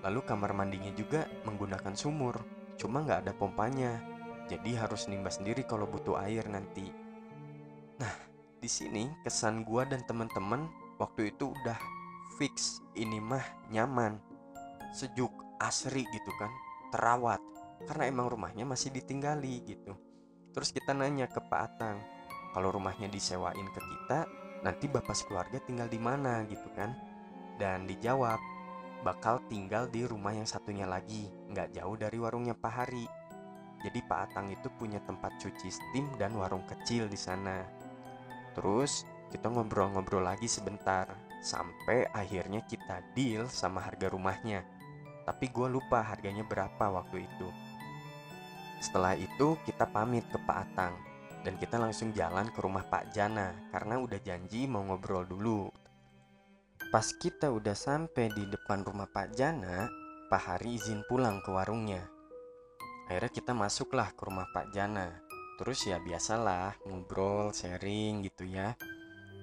Lalu 0.00 0.24
kamar 0.24 0.56
mandinya 0.56 0.92
juga 0.96 1.28
menggunakan 1.44 1.92
sumur, 1.96 2.40
cuma 2.80 3.04
nggak 3.04 3.28
ada 3.28 3.32
pompanya. 3.36 4.00
Jadi 4.46 4.78
harus 4.78 5.08
nimba 5.10 5.28
sendiri 5.28 5.66
kalau 5.68 5.84
butuh 5.84 6.16
air 6.22 6.46
nanti. 6.48 6.92
Nah, 7.98 8.14
di 8.60 8.68
sini 8.68 9.08
kesan 9.24 9.64
gua 9.64 9.84
dan 9.88 10.04
teman-teman 10.04 10.68
waktu 10.96 11.32
itu 11.34 11.52
udah 11.52 11.95
fix 12.36 12.84
ini 12.96 13.20
mah 13.20 13.44
nyaman 13.72 14.36
sejuk, 14.96 15.28
asri 15.60 16.08
gitu 16.08 16.32
kan, 16.40 16.48
terawat. 16.88 17.40
Karena 17.84 18.08
emang 18.08 18.32
rumahnya 18.32 18.64
masih 18.64 18.88
ditinggali 18.88 19.60
gitu. 19.68 19.92
Terus 20.56 20.72
kita 20.72 20.96
nanya 20.96 21.28
ke 21.28 21.36
Pak 21.36 21.60
Atang, 21.60 22.00
kalau 22.56 22.72
rumahnya 22.72 23.12
disewain 23.12 23.68
ke 23.76 23.80
kita, 23.84 24.24
nanti 24.64 24.88
bapak 24.88 25.12
sekeluarga 25.12 25.60
tinggal 25.60 25.92
di 25.92 26.00
mana 26.00 26.40
gitu 26.48 26.72
kan? 26.72 26.96
Dan 27.60 27.84
dijawab, 27.84 28.40
bakal 29.04 29.44
tinggal 29.52 29.84
di 29.92 30.08
rumah 30.08 30.32
yang 30.32 30.48
satunya 30.48 30.88
lagi, 30.88 31.28
nggak 31.52 31.76
jauh 31.76 31.96
dari 32.00 32.16
warungnya 32.16 32.56
Pak 32.56 32.72
Hari. 32.72 33.04
Jadi 33.84 34.00
Pak 34.08 34.32
Atang 34.32 34.48
itu 34.48 34.72
punya 34.80 35.04
tempat 35.04 35.36
cuci 35.36 35.68
steam 35.68 36.08
dan 36.16 36.32
warung 36.40 36.64
kecil 36.64 37.04
di 37.04 37.20
sana. 37.20 37.60
Terus 38.56 39.04
kita 39.28 39.52
ngobrol-ngobrol 39.52 40.24
lagi 40.24 40.48
sebentar 40.48 41.25
sampai 41.42 42.08
akhirnya 42.12 42.62
kita 42.64 43.02
deal 43.12 43.48
sama 43.50 43.82
harga 43.84 44.12
rumahnya. 44.12 44.64
Tapi 45.26 45.50
gue 45.50 45.68
lupa 45.68 46.06
harganya 46.06 46.46
berapa 46.46 46.86
waktu 46.92 47.26
itu. 47.26 47.48
Setelah 48.78 49.18
itu 49.18 49.58
kita 49.66 49.88
pamit 49.88 50.22
ke 50.30 50.38
Pak 50.38 50.58
Atang 50.70 50.94
dan 51.42 51.58
kita 51.58 51.78
langsung 51.78 52.10
jalan 52.10 52.50
ke 52.50 52.58
rumah 52.58 52.82
Pak 52.86 53.14
Jana 53.14 53.54
karena 53.70 54.02
udah 54.02 54.20
janji 54.22 54.66
mau 54.66 54.82
ngobrol 54.82 55.26
dulu. 55.26 55.70
Pas 56.90 57.06
kita 57.16 57.50
udah 57.50 57.74
sampai 57.74 58.30
di 58.30 58.46
depan 58.46 58.86
rumah 58.86 59.10
Pak 59.10 59.34
Jana, 59.34 59.90
Pak 60.30 60.42
Hari 60.42 60.78
izin 60.78 61.02
pulang 61.10 61.42
ke 61.42 61.50
warungnya. 61.50 62.06
Akhirnya 63.06 63.30
kita 63.30 63.52
masuklah 63.54 64.10
ke 64.14 64.22
rumah 64.26 64.46
Pak 64.50 64.74
Jana. 64.74 65.22
Terus 65.56 65.88
ya 65.88 65.96
biasalah 66.02 66.76
ngobrol, 66.84 67.54
sharing 67.54 68.26
gitu 68.26 68.44
ya. 68.44 68.76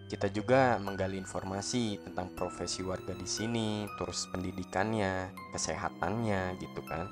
Kita 0.08 0.30
juga 0.30 0.78
menggali 0.78 1.18
informasi 1.18 1.98
tentang 2.04 2.32
profesi 2.38 2.86
warga 2.86 3.16
di 3.18 3.26
sini, 3.26 3.90
terus 3.98 4.30
pendidikannya, 4.30 5.34
kesehatannya 5.56 6.60
gitu 6.62 6.82
kan. 6.86 7.10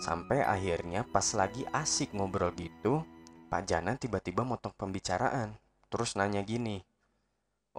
Sampai 0.00 0.44
akhirnya 0.44 1.04
pas 1.08 1.24
lagi 1.36 1.64
asik 1.70 2.12
ngobrol 2.16 2.52
gitu, 2.56 3.04
Pak 3.48 3.62
Jana 3.68 3.96
tiba-tiba 3.96 4.44
motong 4.44 4.72
pembicaraan. 4.76 5.56
Terus 5.90 6.14
nanya 6.14 6.44
gini, 6.46 6.84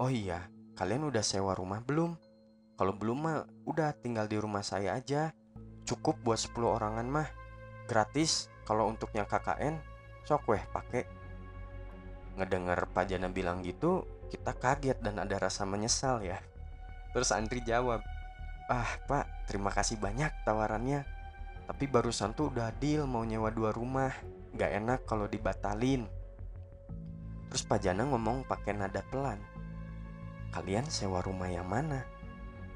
Oh 0.00 0.08
iya, 0.08 0.48
kalian 0.80 1.04
udah 1.04 1.20
sewa 1.20 1.52
rumah 1.52 1.84
belum? 1.84 2.16
Kalau 2.80 2.96
belum 2.96 3.18
mah, 3.28 3.44
udah 3.68 3.92
tinggal 4.00 4.24
di 4.24 4.40
rumah 4.40 4.64
saya 4.64 4.96
aja. 4.96 5.36
Cukup 5.84 6.16
buat 6.24 6.40
10 6.40 6.64
orangan 6.64 7.04
mah. 7.04 7.28
Gratis, 7.84 8.48
kalau 8.64 8.88
untuk 8.88 9.12
yang 9.12 9.28
KKN 9.28 9.76
sok 10.24 10.48
weh 10.54 10.62
pakai 10.72 11.02
ngedengar 12.38 12.88
Pak 12.94 13.10
Jana 13.10 13.28
bilang 13.28 13.60
gitu 13.60 14.06
kita 14.32 14.56
kaget 14.56 14.96
dan 15.04 15.20
ada 15.20 15.36
rasa 15.36 15.68
menyesal 15.68 16.24
ya. 16.24 16.40
Terus 17.12 17.28
Andri 17.36 17.60
jawab 17.60 18.00
ah 18.72 18.90
Pak 19.04 19.44
terima 19.52 19.68
kasih 19.68 20.00
banyak 20.00 20.32
tawarannya. 20.48 21.04
Tapi 21.68 21.84
barusan 21.84 22.32
tuh 22.32 22.48
udah 22.48 22.72
deal 22.80 23.04
mau 23.04 23.28
nyewa 23.28 23.52
dua 23.52 23.76
rumah. 23.76 24.16
Gak 24.56 24.72
enak 24.72 25.04
kalau 25.04 25.28
dibatalin. 25.28 26.08
Terus 27.52 27.62
Pak 27.68 27.84
Jana 27.84 28.08
ngomong 28.08 28.48
pakai 28.48 28.72
nada 28.72 29.04
pelan 29.12 29.52
kalian 30.52 30.84
sewa 30.92 31.24
rumah 31.24 31.48
yang 31.48 31.64
mana? 31.64 32.04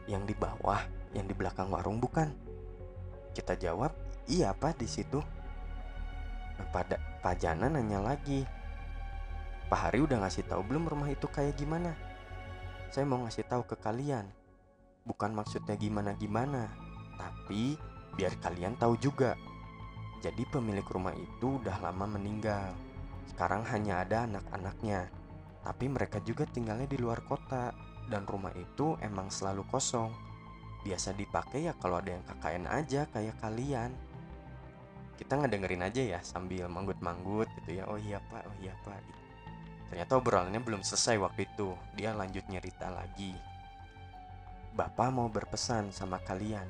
Yang 0.09 0.33
di 0.33 0.35
bawah 0.41 0.81
yang 1.13 1.29
di 1.29 1.37
belakang 1.37 1.69
warung 1.69 2.01
bukan? 2.01 2.33
Kita 3.37 3.53
jawab 3.53 3.93
iya 4.33 4.57
Pak 4.57 4.81
di 4.81 4.89
situ. 4.89 5.21
Nah, 6.57 6.67
pada 6.73 6.97
Pak 7.21 7.37
Jana 7.37 7.69
nanya 7.69 8.01
lagi, 8.01 8.49
Pak 9.67 9.91
Hari 9.91 9.99
udah 9.99 10.23
ngasih 10.23 10.47
tahu 10.47 10.63
belum 10.63 10.87
rumah 10.87 11.11
itu 11.11 11.27
kayak 11.27 11.59
gimana? 11.59 11.91
Saya 12.95 13.03
mau 13.03 13.19
ngasih 13.27 13.51
tahu 13.51 13.67
ke 13.67 13.75
kalian. 13.75 14.23
Bukan 15.03 15.35
maksudnya 15.35 15.75
gimana-gimana, 15.75 16.71
tapi 17.19 17.75
biar 18.15 18.39
kalian 18.39 18.79
tahu 18.79 18.95
juga. 19.03 19.35
Jadi 20.23 20.47
pemilik 20.47 20.87
rumah 20.87 21.19
itu 21.19 21.59
udah 21.59 21.83
lama 21.83 22.07
meninggal. 22.15 22.79
Sekarang 23.27 23.67
hanya 23.67 24.07
ada 24.07 24.31
anak-anaknya. 24.31 25.11
Tapi 25.67 25.91
mereka 25.91 26.23
juga 26.23 26.47
tinggalnya 26.47 26.87
di 26.87 27.03
luar 27.03 27.27
kota 27.27 27.75
dan 28.07 28.23
rumah 28.23 28.55
itu 28.55 28.95
emang 29.03 29.35
selalu 29.35 29.67
kosong. 29.67 30.15
Biasa 30.87 31.11
dipakai 31.11 31.67
ya 31.67 31.75
kalau 31.75 31.99
ada 31.99 32.15
yang 32.15 32.23
KKN 32.23 32.65
aja 32.71 33.03
kayak 33.11 33.35
kalian 33.43 33.91
kita 35.17 35.33
ngedengerin 35.43 35.81
aja 35.81 36.03
ya 36.05 36.21
sambil 36.21 36.69
manggut-manggut 36.69 37.49
gitu 37.59 37.81
ya 37.81 37.89
oh 37.89 37.97
iya 37.97 38.21
pak 38.29 38.45
oh 38.45 38.57
iya 38.61 38.77
pak 38.85 39.01
gitu. 39.01 39.26
Ternyata 39.89 40.19
obrolannya 40.19 40.61
belum 40.63 40.83
selesai 40.83 41.17
waktu 41.21 41.47
itu. 41.47 41.75
Dia 41.95 42.13
lanjut 42.13 42.47
nyerita 42.51 42.91
lagi. 42.91 43.35
Bapak 44.77 45.09
mau 45.09 45.31
berpesan 45.33 45.95
sama 45.95 46.21
kalian. 46.21 46.67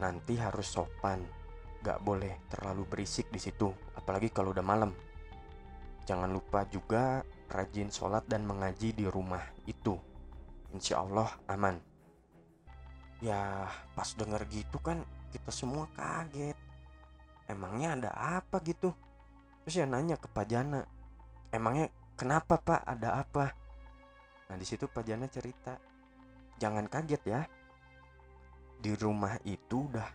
Nanti 0.00 0.38
harus 0.38 0.70
sopan. 0.70 1.20
Gak 1.82 2.02
boleh 2.02 2.42
terlalu 2.50 2.82
berisik 2.86 3.30
di 3.30 3.38
situ 3.38 3.70
apalagi 4.08 4.32
kalau 4.32 4.56
udah 4.56 4.64
malam. 4.64 4.96
Jangan 6.08 6.32
lupa 6.32 6.64
juga 6.72 7.20
rajin 7.52 7.92
sholat 7.92 8.24
dan 8.24 8.48
mengaji 8.48 8.96
di 8.96 9.04
rumah 9.04 9.44
itu. 9.68 10.00
Insya 10.72 11.04
Allah 11.04 11.28
aman. 11.44 11.76
Ya 13.20 13.68
pas 13.92 14.08
denger 14.16 14.48
gitu 14.48 14.80
kan 14.80 15.04
kita 15.28 15.52
semua 15.52 15.84
kaget. 15.92 16.56
Emangnya 17.52 18.00
ada 18.00 18.10
apa 18.40 18.64
gitu? 18.64 18.96
Terus 19.68 19.84
ya 19.84 19.84
nanya 19.84 20.16
ke 20.16 20.24
Pak 20.32 20.48
Jana 20.48 20.80
emangnya 21.52 21.92
kenapa 22.18 22.58
Pak? 22.58 22.82
Ada 22.82 23.22
apa? 23.22 23.46
Nah 24.50 24.56
di 24.58 24.66
situ 24.66 24.90
Pak 24.90 25.06
Jana 25.06 25.30
cerita. 25.30 25.78
Jangan 26.58 26.90
kaget 26.90 27.22
ya. 27.22 27.40
Di 28.82 28.92
rumah 28.98 29.38
itu 29.46 29.86
udah 29.86 30.10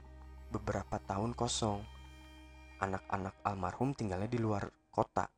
beberapa 0.51 0.99
tahun 0.99 1.31
kosong. 1.31 1.79
Anak-anak 2.83 3.39
almarhum 3.47 3.95
tinggalnya 3.95 4.27
di 4.27 4.43
luar 4.43 4.67
kota. 4.91 5.31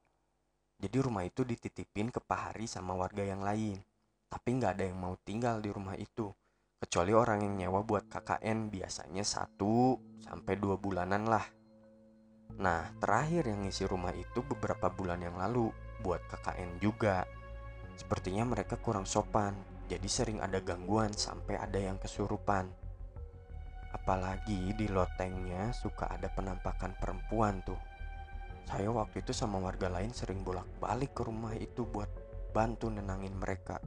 Jadi 0.81 0.97
rumah 0.97 1.21
itu 1.21 1.45
dititipin 1.45 2.09
ke 2.09 2.17
Pak 2.17 2.51
Hari 2.51 2.65
sama 2.65 2.97
warga 2.97 3.21
yang 3.21 3.45
lain. 3.45 3.77
Tapi 4.25 4.49
nggak 4.57 4.81
ada 4.81 4.83
yang 4.89 4.97
mau 4.97 5.13
tinggal 5.21 5.61
di 5.61 5.69
rumah 5.69 5.93
itu. 5.93 6.33
Kecuali 6.81 7.13
orang 7.15 7.45
yang 7.45 7.53
nyewa 7.55 7.85
buat 7.85 8.09
KKN 8.09 8.73
biasanya 8.73 9.23
satu 9.23 9.95
sampai 10.25 10.53
dua 10.59 10.75
bulanan 10.75 11.23
lah. 11.29 11.45
Nah, 12.59 12.91
terakhir 12.99 13.47
yang 13.47 13.63
ngisi 13.63 13.87
rumah 13.87 14.11
itu 14.13 14.43
beberapa 14.43 14.91
bulan 14.91 15.23
yang 15.23 15.39
lalu 15.39 15.71
buat 16.05 16.21
KKN 16.29 16.77
juga. 16.77 17.25
Sepertinya 17.97 18.45
mereka 18.45 18.77
kurang 18.77 19.09
sopan, 19.09 19.57
jadi 19.89 20.05
sering 20.05 20.37
ada 20.45 20.61
gangguan 20.61 21.09
sampai 21.09 21.57
ada 21.57 21.81
yang 21.81 21.97
kesurupan. 21.97 22.69
Apalagi 23.89 24.77
di 24.77 24.85
lotengnya 24.85 25.73
suka 25.73 26.13
ada 26.13 26.29
penampakan 26.29 26.93
perempuan 27.01 27.65
tuh. 27.65 27.81
Saya 28.69 28.93
waktu 28.93 29.25
itu 29.25 29.33
sama 29.33 29.57
warga 29.57 29.89
lain 29.89 30.13
sering 30.13 30.45
bolak-balik 30.45 31.17
ke 31.17 31.25
rumah 31.25 31.57
itu 31.57 31.89
buat 31.89 32.13
bantu 32.53 32.93
nenangin 32.93 33.33
mereka. 33.33 33.81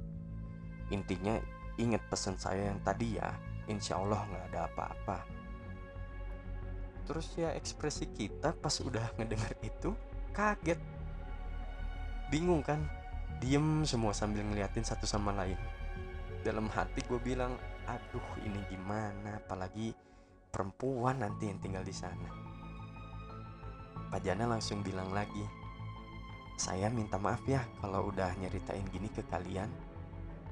Intinya 0.90 1.38
inget 1.78 2.02
pesan 2.10 2.34
saya 2.34 2.74
yang 2.74 2.82
tadi 2.82 3.14
ya, 3.14 3.30
insya 3.70 4.02
Allah 4.02 4.26
nggak 4.26 4.44
ada 4.50 4.60
apa-apa 4.66 5.38
terus 7.08 7.32
ya 7.40 7.56
ekspresi 7.56 8.12
kita 8.12 8.52
pas 8.52 8.76
udah 8.84 9.16
ngedenger 9.16 9.56
itu 9.64 9.96
kaget 10.36 10.76
bingung 12.28 12.64
kan? 12.64 12.80
Diem 13.38 13.84
semua 13.86 14.16
sambil 14.16 14.42
ngeliatin 14.42 14.82
satu 14.84 15.04
sama 15.04 15.30
lain. 15.36 15.58
Dalam 16.42 16.70
hati 16.72 17.04
gue 17.04 17.20
bilang 17.20 17.54
aduh 17.84 18.28
ini 18.44 18.58
gimana? 18.68 19.38
Apalagi 19.42 19.92
perempuan 20.48 21.22
nanti 21.22 21.48
yang 21.50 21.60
tinggal 21.60 21.84
di 21.84 21.94
sana. 21.94 22.28
Pak 24.08 24.20
Jana 24.24 24.48
langsung 24.48 24.80
bilang 24.80 25.12
lagi 25.12 25.58
saya 26.58 26.90
minta 26.90 27.22
maaf 27.22 27.46
ya 27.46 27.62
kalau 27.78 28.10
udah 28.10 28.34
nyeritain 28.34 28.82
gini 28.90 29.06
ke 29.06 29.22
kalian. 29.30 29.70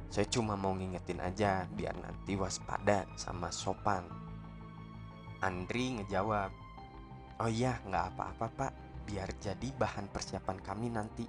Saya 0.07 0.31
cuma 0.31 0.55
mau 0.55 0.71
ngingetin 0.71 1.19
aja 1.19 1.67
biar 1.67 1.99
nanti 1.99 2.39
waspada 2.39 3.11
sama 3.19 3.51
sopan. 3.51 4.07
Andri 5.43 5.99
ngejawab, 5.99 6.55
Oh 7.43 7.51
iya, 7.51 7.83
nggak 7.85 8.15
apa-apa 8.15 8.47
pak, 8.55 8.73
biar 9.03 9.35
jadi 9.43 9.67
bahan 9.75 10.07
persiapan 10.15 10.59
kami 10.63 10.95
nanti. 10.95 11.27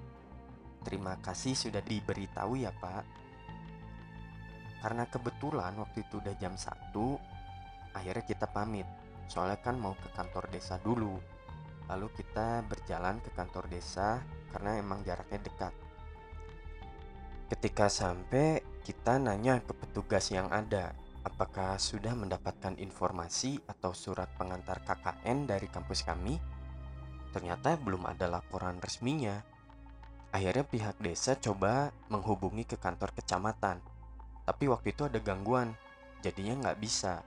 Terima 0.87 1.19
kasih 1.19 1.51
sudah 1.51 1.83
diberitahu 1.83 2.63
ya 2.63 2.71
pak. 2.71 3.03
Karena 4.79 5.03
kebetulan 5.11 5.75
waktu 5.75 6.07
itu 6.07 6.23
udah 6.23 6.31
jam 6.39 6.55
1, 6.55 6.95
akhirnya 7.91 8.23
kita 8.23 8.47
pamit. 8.47 8.87
Soalnya 9.27 9.59
kan 9.59 9.75
mau 9.75 9.91
ke 9.99 10.07
kantor 10.15 10.47
desa 10.47 10.79
dulu. 10.79 11.19
Lalu 11.91 12.07
kita 12.15 12.63
berjalan 12.63 13.19
ke 13.19 13.35
kantor 13.35 13.67
desa 13.67 14.23
karena 14.55 14.79
emang 14.79 15.03
jaraknya 15.03 15.43
dekat. 15.43 15.75
Ketika 17.51 17.91
sampai, 17.91 18.63
kita 18.87 19.19
nanya 19.19 19.59
ke 19.59 19.75
petugas 19.75 20.31
yang 20.31 20.47
ada 20.47 20.95
apakah 21.27 21.75
sudah 21.75 22.15
mendapatkan 22.15 22.79
informasi 22.79 23.59
atau 23.67 23.91
surat 23.91 24.31
pengantar 24.39 24.79
KKN 24.87 25.43
dari 25.43 25.67
kampus 25.67 26.07
kami? 26.07 26.39
Ternyata 27.35 27.75
belum 27.75 28.07
ada 28.07 28.31
laporan 28.31 28.79
resminya. 28.79 29.56
Akhirnya 30.31 30.65
pihak 30.67 30.97
desa 30.99 31.35
coba 31.39 31.91
menghubungi 32.11 32.67
ke 32.67 32.75
kantor 32.75 33.15
kecamatan. 33.15 33.79
Tapi 34.43 34.65
waktu 34.67 34.95
itu 34.95 35.07
ada 35.07 35.19
gangguan, 35.19 35.75
jadinya 36.23 36.67
nggak 36.67 36.79
bisa. 36.79 37.23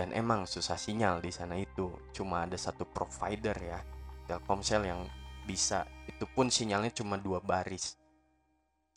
dan 0.00 0.16
emang 0.16 0.46
susah 0.46 0.78
sinyal 0.78 1.20
di 1.20 1.28
sana 1.28 1.58
itu 1.58 1.90
cuma 2.14 2.48
ada 2.48 2.56
satu 2.56 2.86
provider 2.86 3.52
ya 3.58 3.80
Telkomsel 4.24 4.86
yang 4.86 5.04
bisa 5.44 5.84
itu 6.06 6.24
pun 6.30 6.48
sinyalnya 6.48 6.94
cuma 6.94 7.18
dua 7.18 7.42
baris 7.42 7.98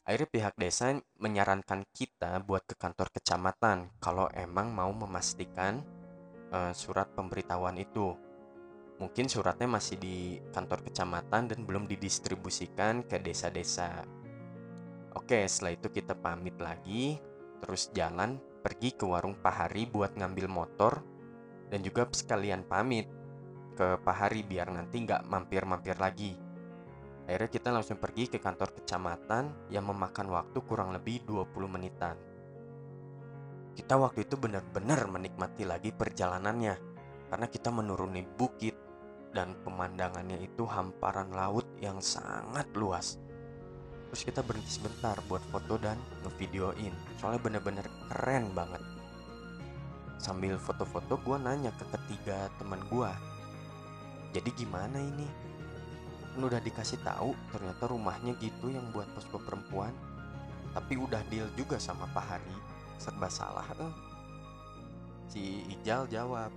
akhirnya 0.07 0.29
pihak 0.29 0.55
desa 0.55 0.95
menyarankan 1.19 1.83
kita 1.91 2.39
buat 2.47 2.63
ke 2.63 2.79
kantor 2.79 3.11
kecamatan 3.11 3.91
kalau 3.97 4.31
emang 4.31 4.71
mau 4.71 4.91
memastikan 4.95 5.83
uh, 6.55 6.71
surat 6.71 7.11
pemberitahuan 7.17 7.75
itu 7.79 8.15
mungkin 9.03 9.27
suratnya 9.27 9.67
masih 9.67 9.99
di 9.99 10.39
kantor 10.55 10.87
kecamatan 10.87 11.51
dan 11.51 11.59
belum 11.67 11.91
didistribusikan 11.91 13.03
ke 13.03 13.19
desa-desa 13.19 14.07
Oke, 15.13 15.45
setelah 15.45 15.77
itu 15.77 15.93
kita 15.93 16.17
pamit 16.17 16.57
lagi, 16.57 17.21
terus 17.61 17.93
jalan 17.93 18.41
pergi 18.65 18.97
ke 18.97 19.05
warung 19.05 19.37
Pahari 19.37 19.85
buat 19.85 20.17
ngambil 20.17 20.49
motor 20.49 21.05
dan 21.69 21.85
juga 21.85 22.09
sekalian 22.09 22.65
pamit 22.65 23.05
ke 23.77 24.01
Pahari 24.01 24.41
biar 24.41 24.73
nanti 24.73 25.05
nggak 25.05 25.29
mampir-mampir 25.29 26.01
lagi. 26.01 26.33
Akhirnya 27.29 27.49
kita 27.53 27.69
langsung 27.69 28.01
pergi 28.01 28.25
ke 28.25 28.41
kantor 28.41 28.73
kecamatan 28.73 29.69
yang 29.69 29.85
memakan 29.85 30.33
waktu 30.33 30.59
kurang 30.65 30.97
lebih 30.97 31.21
20 31.29 31.61
menitan. 31.69 32.17
Kita 33.77 33.93
waktu 34.01 34.25
itu 34.25 34.33
benar-benar 34.33 35.05
menikmati 35.13 35.61
lagi 35.61 35.93
perjalanannya 35.93 36.75
karena 37.29 37.47
kita 37.47 37.69
menuruni 37.69 38.25
bukit 38.25 38.82
dan 39.33 39.57
pemandangannya 39.65 40.45
itu 40.45 40.63
hamparan 40.63 41.33
laut 41.33 41.65
yang 41.81 41.97
sangat 41.99 42.69
luas. 42.77 43.17
Terus 44.09 44.21
kita 44.29 44.45
berhenti 44.45 44.77
sebentar 44.77 45.17
buat 45.25 45.41
foto 45.49 45.81
dan 45.81 45.97
ngevideoin. 46.21 46.93
Soalnya 47.17 47.41
bener-bener 47.41 47.85
keren 48.09 48.53
banget. 48.53 48.81
Sambil 50.21 50.55
foto-foto 50.61 51.17
gue 51.19 51.37
nanya 51.41 51.73
ke 51.75 51.85
ketiga 51.89 52.47
teman 52.61 52.79
gue 52.87 53.09
jadi 54.33 54.49
gimana 54.57 54.97
ini? 54.97 55.29
Kan 56.33 56.41
udah 56.41 56.57
dikasih 56.57 56.97
tahu 57.05 57.37
ternyata 57.53 57.85
rumahnya 57.85 58.33
gitu 58.41 58.73
yang 58.73 58.89
buat 58.89 59.05
posko 59.13 59.37
perempuan. 59.37 59.93
Tapi 60.73 60.97
udah 60.97 61.21
deal 61.29 61.45
juga 61.53 61.77
sama 61.77 62.09
Pak 62.09 62.25
Hari 62.25 62.57
serba 62.97 63.27
salah 63.27 63.67
eh. 63.83 63.93
si 65.27 65.65
Ijal 65.67 66.07
jawab 66.07 66.49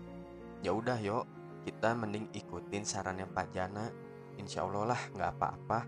ya 0.63 0.71
udah 0.71 0.95
yuk 1.03 1.27
kita 1.67 1.99
mending 1.99 2.31
ikutin 2.31 2.87
sarannya 2.87 3.27
Pak 3.27 3.51
Jana. 3.51 3.91
Insya 4.39 4.63
Allah 4.63 4.95
lah 4.95 5.03
nggak 5.11 5.31
apa-apa. 5.35 5.81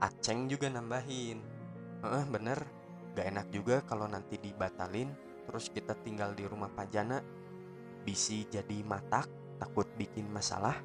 Aceng 0.00 0.48
juga 0.48 0.72
nambahin. 0.72 1.36
Eh 2.00 2.26
bener. 2.32 2.64
Gak 3.12 3.26
enak 3.26 3.46
juga 3.52 3.82
kalau 3.84 4.06
nanti 4.06 4.38
dibatalin 4.38 5.12
terus 5.44 5.66
kita 5.66 5.98
tinggal 5.98 6.30
di 6.30 6.46
rumah 6.46 6.70
Pajana 6.70 7.18
bisi 8.06 8.46
jadi 8.46 8.86
matak 8.86 9.26
takut 9.58 9.84
bikin 9.98 10.30
masalah. 10.30 10.78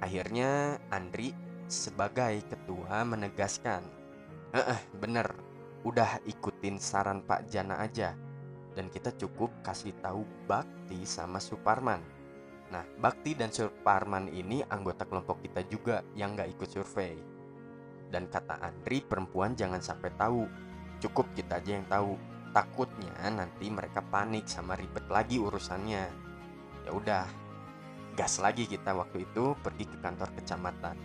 Akhirnya 0.00 0.80
Andri 0.88 1.36
sebagai 1.68 2.42
ketua 2.48 3.04
menegaskan 3.06 3.84
eh 4.56 4.82
bener. 4.98 5.30
Udah 5.84 6.18
ikutin 6.26 6.80
saran 6.80 7.22
Pak 7.22 7.46
Jana 7.52 7.78
aja. 7.84 8.16
Dan 8.72 8.88
kita 8.88 9.12
cukup 9.14 9.52
kasih 9.60 9.92
tahu 10.00 10.24
Bakti 10.48 11.04
sama 11.04 11.38
Suparman 11.38 12.19
Nah, 12.70 12.86
Bakti 12.86 13.34
dan 13.34 13.50
Suparman 13.50 14.30
ini 14.30 14.62
anggota 14.62 15.02
kelompok 15.02 15.42
kita 15.42 15.66
juga 15.66 16.06
yang 16.14 16.38
gak 16.38 16.54
ikut 16.54 16.68
survei. 16.70 17.18
Dan 18.10 18.30
kata 18.30 18.62
Andri, 18.62 19.02
perempuan 19.02 19.58
jangan 19.58 19.82
sampai 19.82 20.10
tahu. 20.14 20.46
Cukup 21.02 21.30
kita 21.34 21.58
aja 21.58 21.78
yang 21.78 21.86
tahu. 21.90 22.14
Takutnya 22.50 23.14
nanti 23.30 23.70
mereka 23.70 24.02
panik 24.02 24.46
sama 24.50 24.74
ribet 24.74 25.06
lagi 25.06 25.38
urusannya. 25.38 26.04
Ya 26.86 26.90
udah, 26.90 27.26
gas 28.18 28.42
lagi 28.42 28.66
kita 28.66 28.90
waktu 28.94 29.22
itu 29.26 29.54
pergi 29.62 29.86
ke 29.86 29.96
kantor 30.02 30.34
kecamatan. 30.34 30.98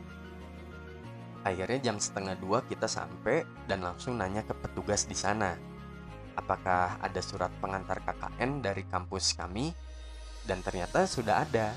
Akhirnya 1.45 1.93
jam 1.93 2.01
setengah 2.01 2.34
dua 2.41 2.65
kita 2.65 2.89
sampai 2.89 3.45
dan 3.69 3.86
langsung 3.86 4.17
nanya 4.17 4.41
ke 4.41 4.58
petugas 4.58 5.06
di 5.06 5.13
sana. 5.13 5.54
Apakah 6.34 6.97
ada 6.97 7.21
surat 7.21 7.54
pengantar 7.62 8.01
KKN 8.01 8.65
dari 8.65 8.82
kampus 8.89 9.38
kami? 9.38 9.69
Dan 10.46 10.62
ternyata 10.62 11.10
sudah 11.10 11.42
ada 11.42 11.74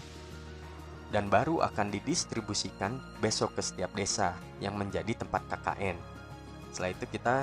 dan 1.09 1.33
baru 1.33 1.65
akan 1.65 1.89
didistribusikan 1.89 3.01
besok 3.21 3.57
ke 3.57 3.63
setiap 3.65 3.93
desa 3.97 4.37
yang 4.61 4.77
menjadi 4.77 5.17
tempat 5.17 5.41
KKN. 5.49 5.97
Setelah 6.69 6.93
itu 6.93 7.05
kita 7.09 7.37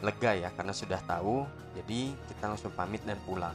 lega 0.00 0.32
ya 0.32 0.48
karena 0.56 0.72
sudah 0.72 1.00
tahu, 1.04 1.44
jadi 1.76 2.16
kita 2.32 2.48
langsung 2.48 2.72
pamit 2.72 3.04
dan 3.04 3.20
pulang. 3.28 3.54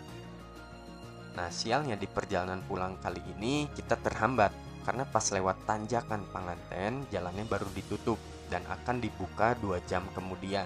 Nah, 1.34 1.50
sialnya 1.54 1.94
di 1.98 2.10
perjalanan 2.10 2.66
pulang 2.66 2.98
kali 3.02 3.22
ini 3.38 3.70
kita 3.74 3.98
terhambat 4.02 4.50
karena 4.82 5.04
pas 5.06 5.26
lewat 5.30 5.68
tanjakan 5.68 6.26
Panganten 6.34 7.06
jalannya 7.12 7.46
baru 7.46 7.68
ditutup 7.76 8.18
dan 8.48 8.63
akan 8.66 9.04
dibuka 9.04 9.54
dua 9.60 9.84
jam 9.86 10.06
kemudian. 10.16 10.66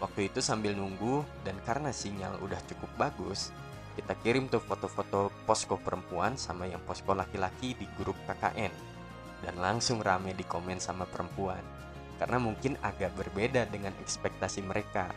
Waktu 0.00 0.32
itu 0.32 0.40
sambil 0.40 0.74
nunggu 0.74 1.22
dan 1.44 1.56
karena 1.62 1.92
sinyal 1.92 2.40
udah 2.42 2.60
cukup 2.68 2.90
bagus, 2.96 3.52
kita 3.96 4.12
kirim 4.20 4.52
tuh 4.52 4.60
foto-foto 4.60 5.32
posko 5.48 5.80
perempuan 5.80 6.36
sama 6.36 6.68
yang 6.68 6.84
posko 6.84 7.16
laki-laki 7.16 7.72
di 7.72 7.88
grup 7.96 8.14
KKN 8.28 8.68
dan 9.40 9.56
langsung 9.56 10.04
rame 10.04 10.36
di 10.36 10.44
komen 10.44 10.76
sama 10.76 11.08
perempuan. 11.08 11.64
Karena 12.20 12.36
mungkin 12.36 12.76
agak 12.84 13.16
berbeda 13.16 13.68
dengan 13.68 13.96
ekspektasi 14.00 14.64
mereka. 14.64 15.08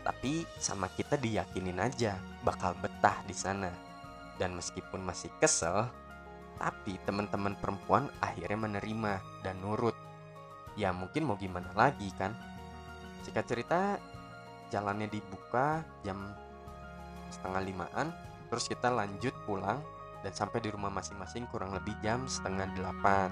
Tapi 0.00 0.48
sama 0.56 0.88
kita 0.92 1.20
diyakinin 1.20 1.76
aja 1.76 2.16
bakal 2.40 2.72
betah 2.80 3.20
di 3.28 3.36
sana. 3.36 3.72
Dan 4.40 4.56
meskipun 4.56 5.04
masih 5.04 5.32
kesel 5.40 5.88
tapi 6.56 6.96
teman-teman 7.04 7.52
perempuan 7.60 8.08
akhirnya 8.24 8.68
menerima 8.68 9.20
dan 9.44 9.60
nurut. 9.60 9.96
Ya 10.76 10.92
mungkin 10.92 11.28
mau 11.28 11.36
gimana 11.36 11.68
lagi 11.76 12.08
kan? 12.16 12.32
Jika 13.24 13.44
cerita 13.44 14.00
jalannya 14.72 15.08
dibuka 15.08 15.84
jam 16.04 16.32
setengah 17.30 17.62
limaan 17.64 18.14
terus 18.48 18.70
kita 18.70 18.90
lanjut 18.90 19.34
pulang 19.44 19.82
dan 20.22 20.32
sampai 20.32 20.58
di 20.62 20.70
rumah 20.72 20.90
masing-masing 20.90 21.46
kurang 21.50 21.74
lebih 21.74 21.94
jam 22.02 22.26
setengah 22.26 22.66
delapan 22.74 23.30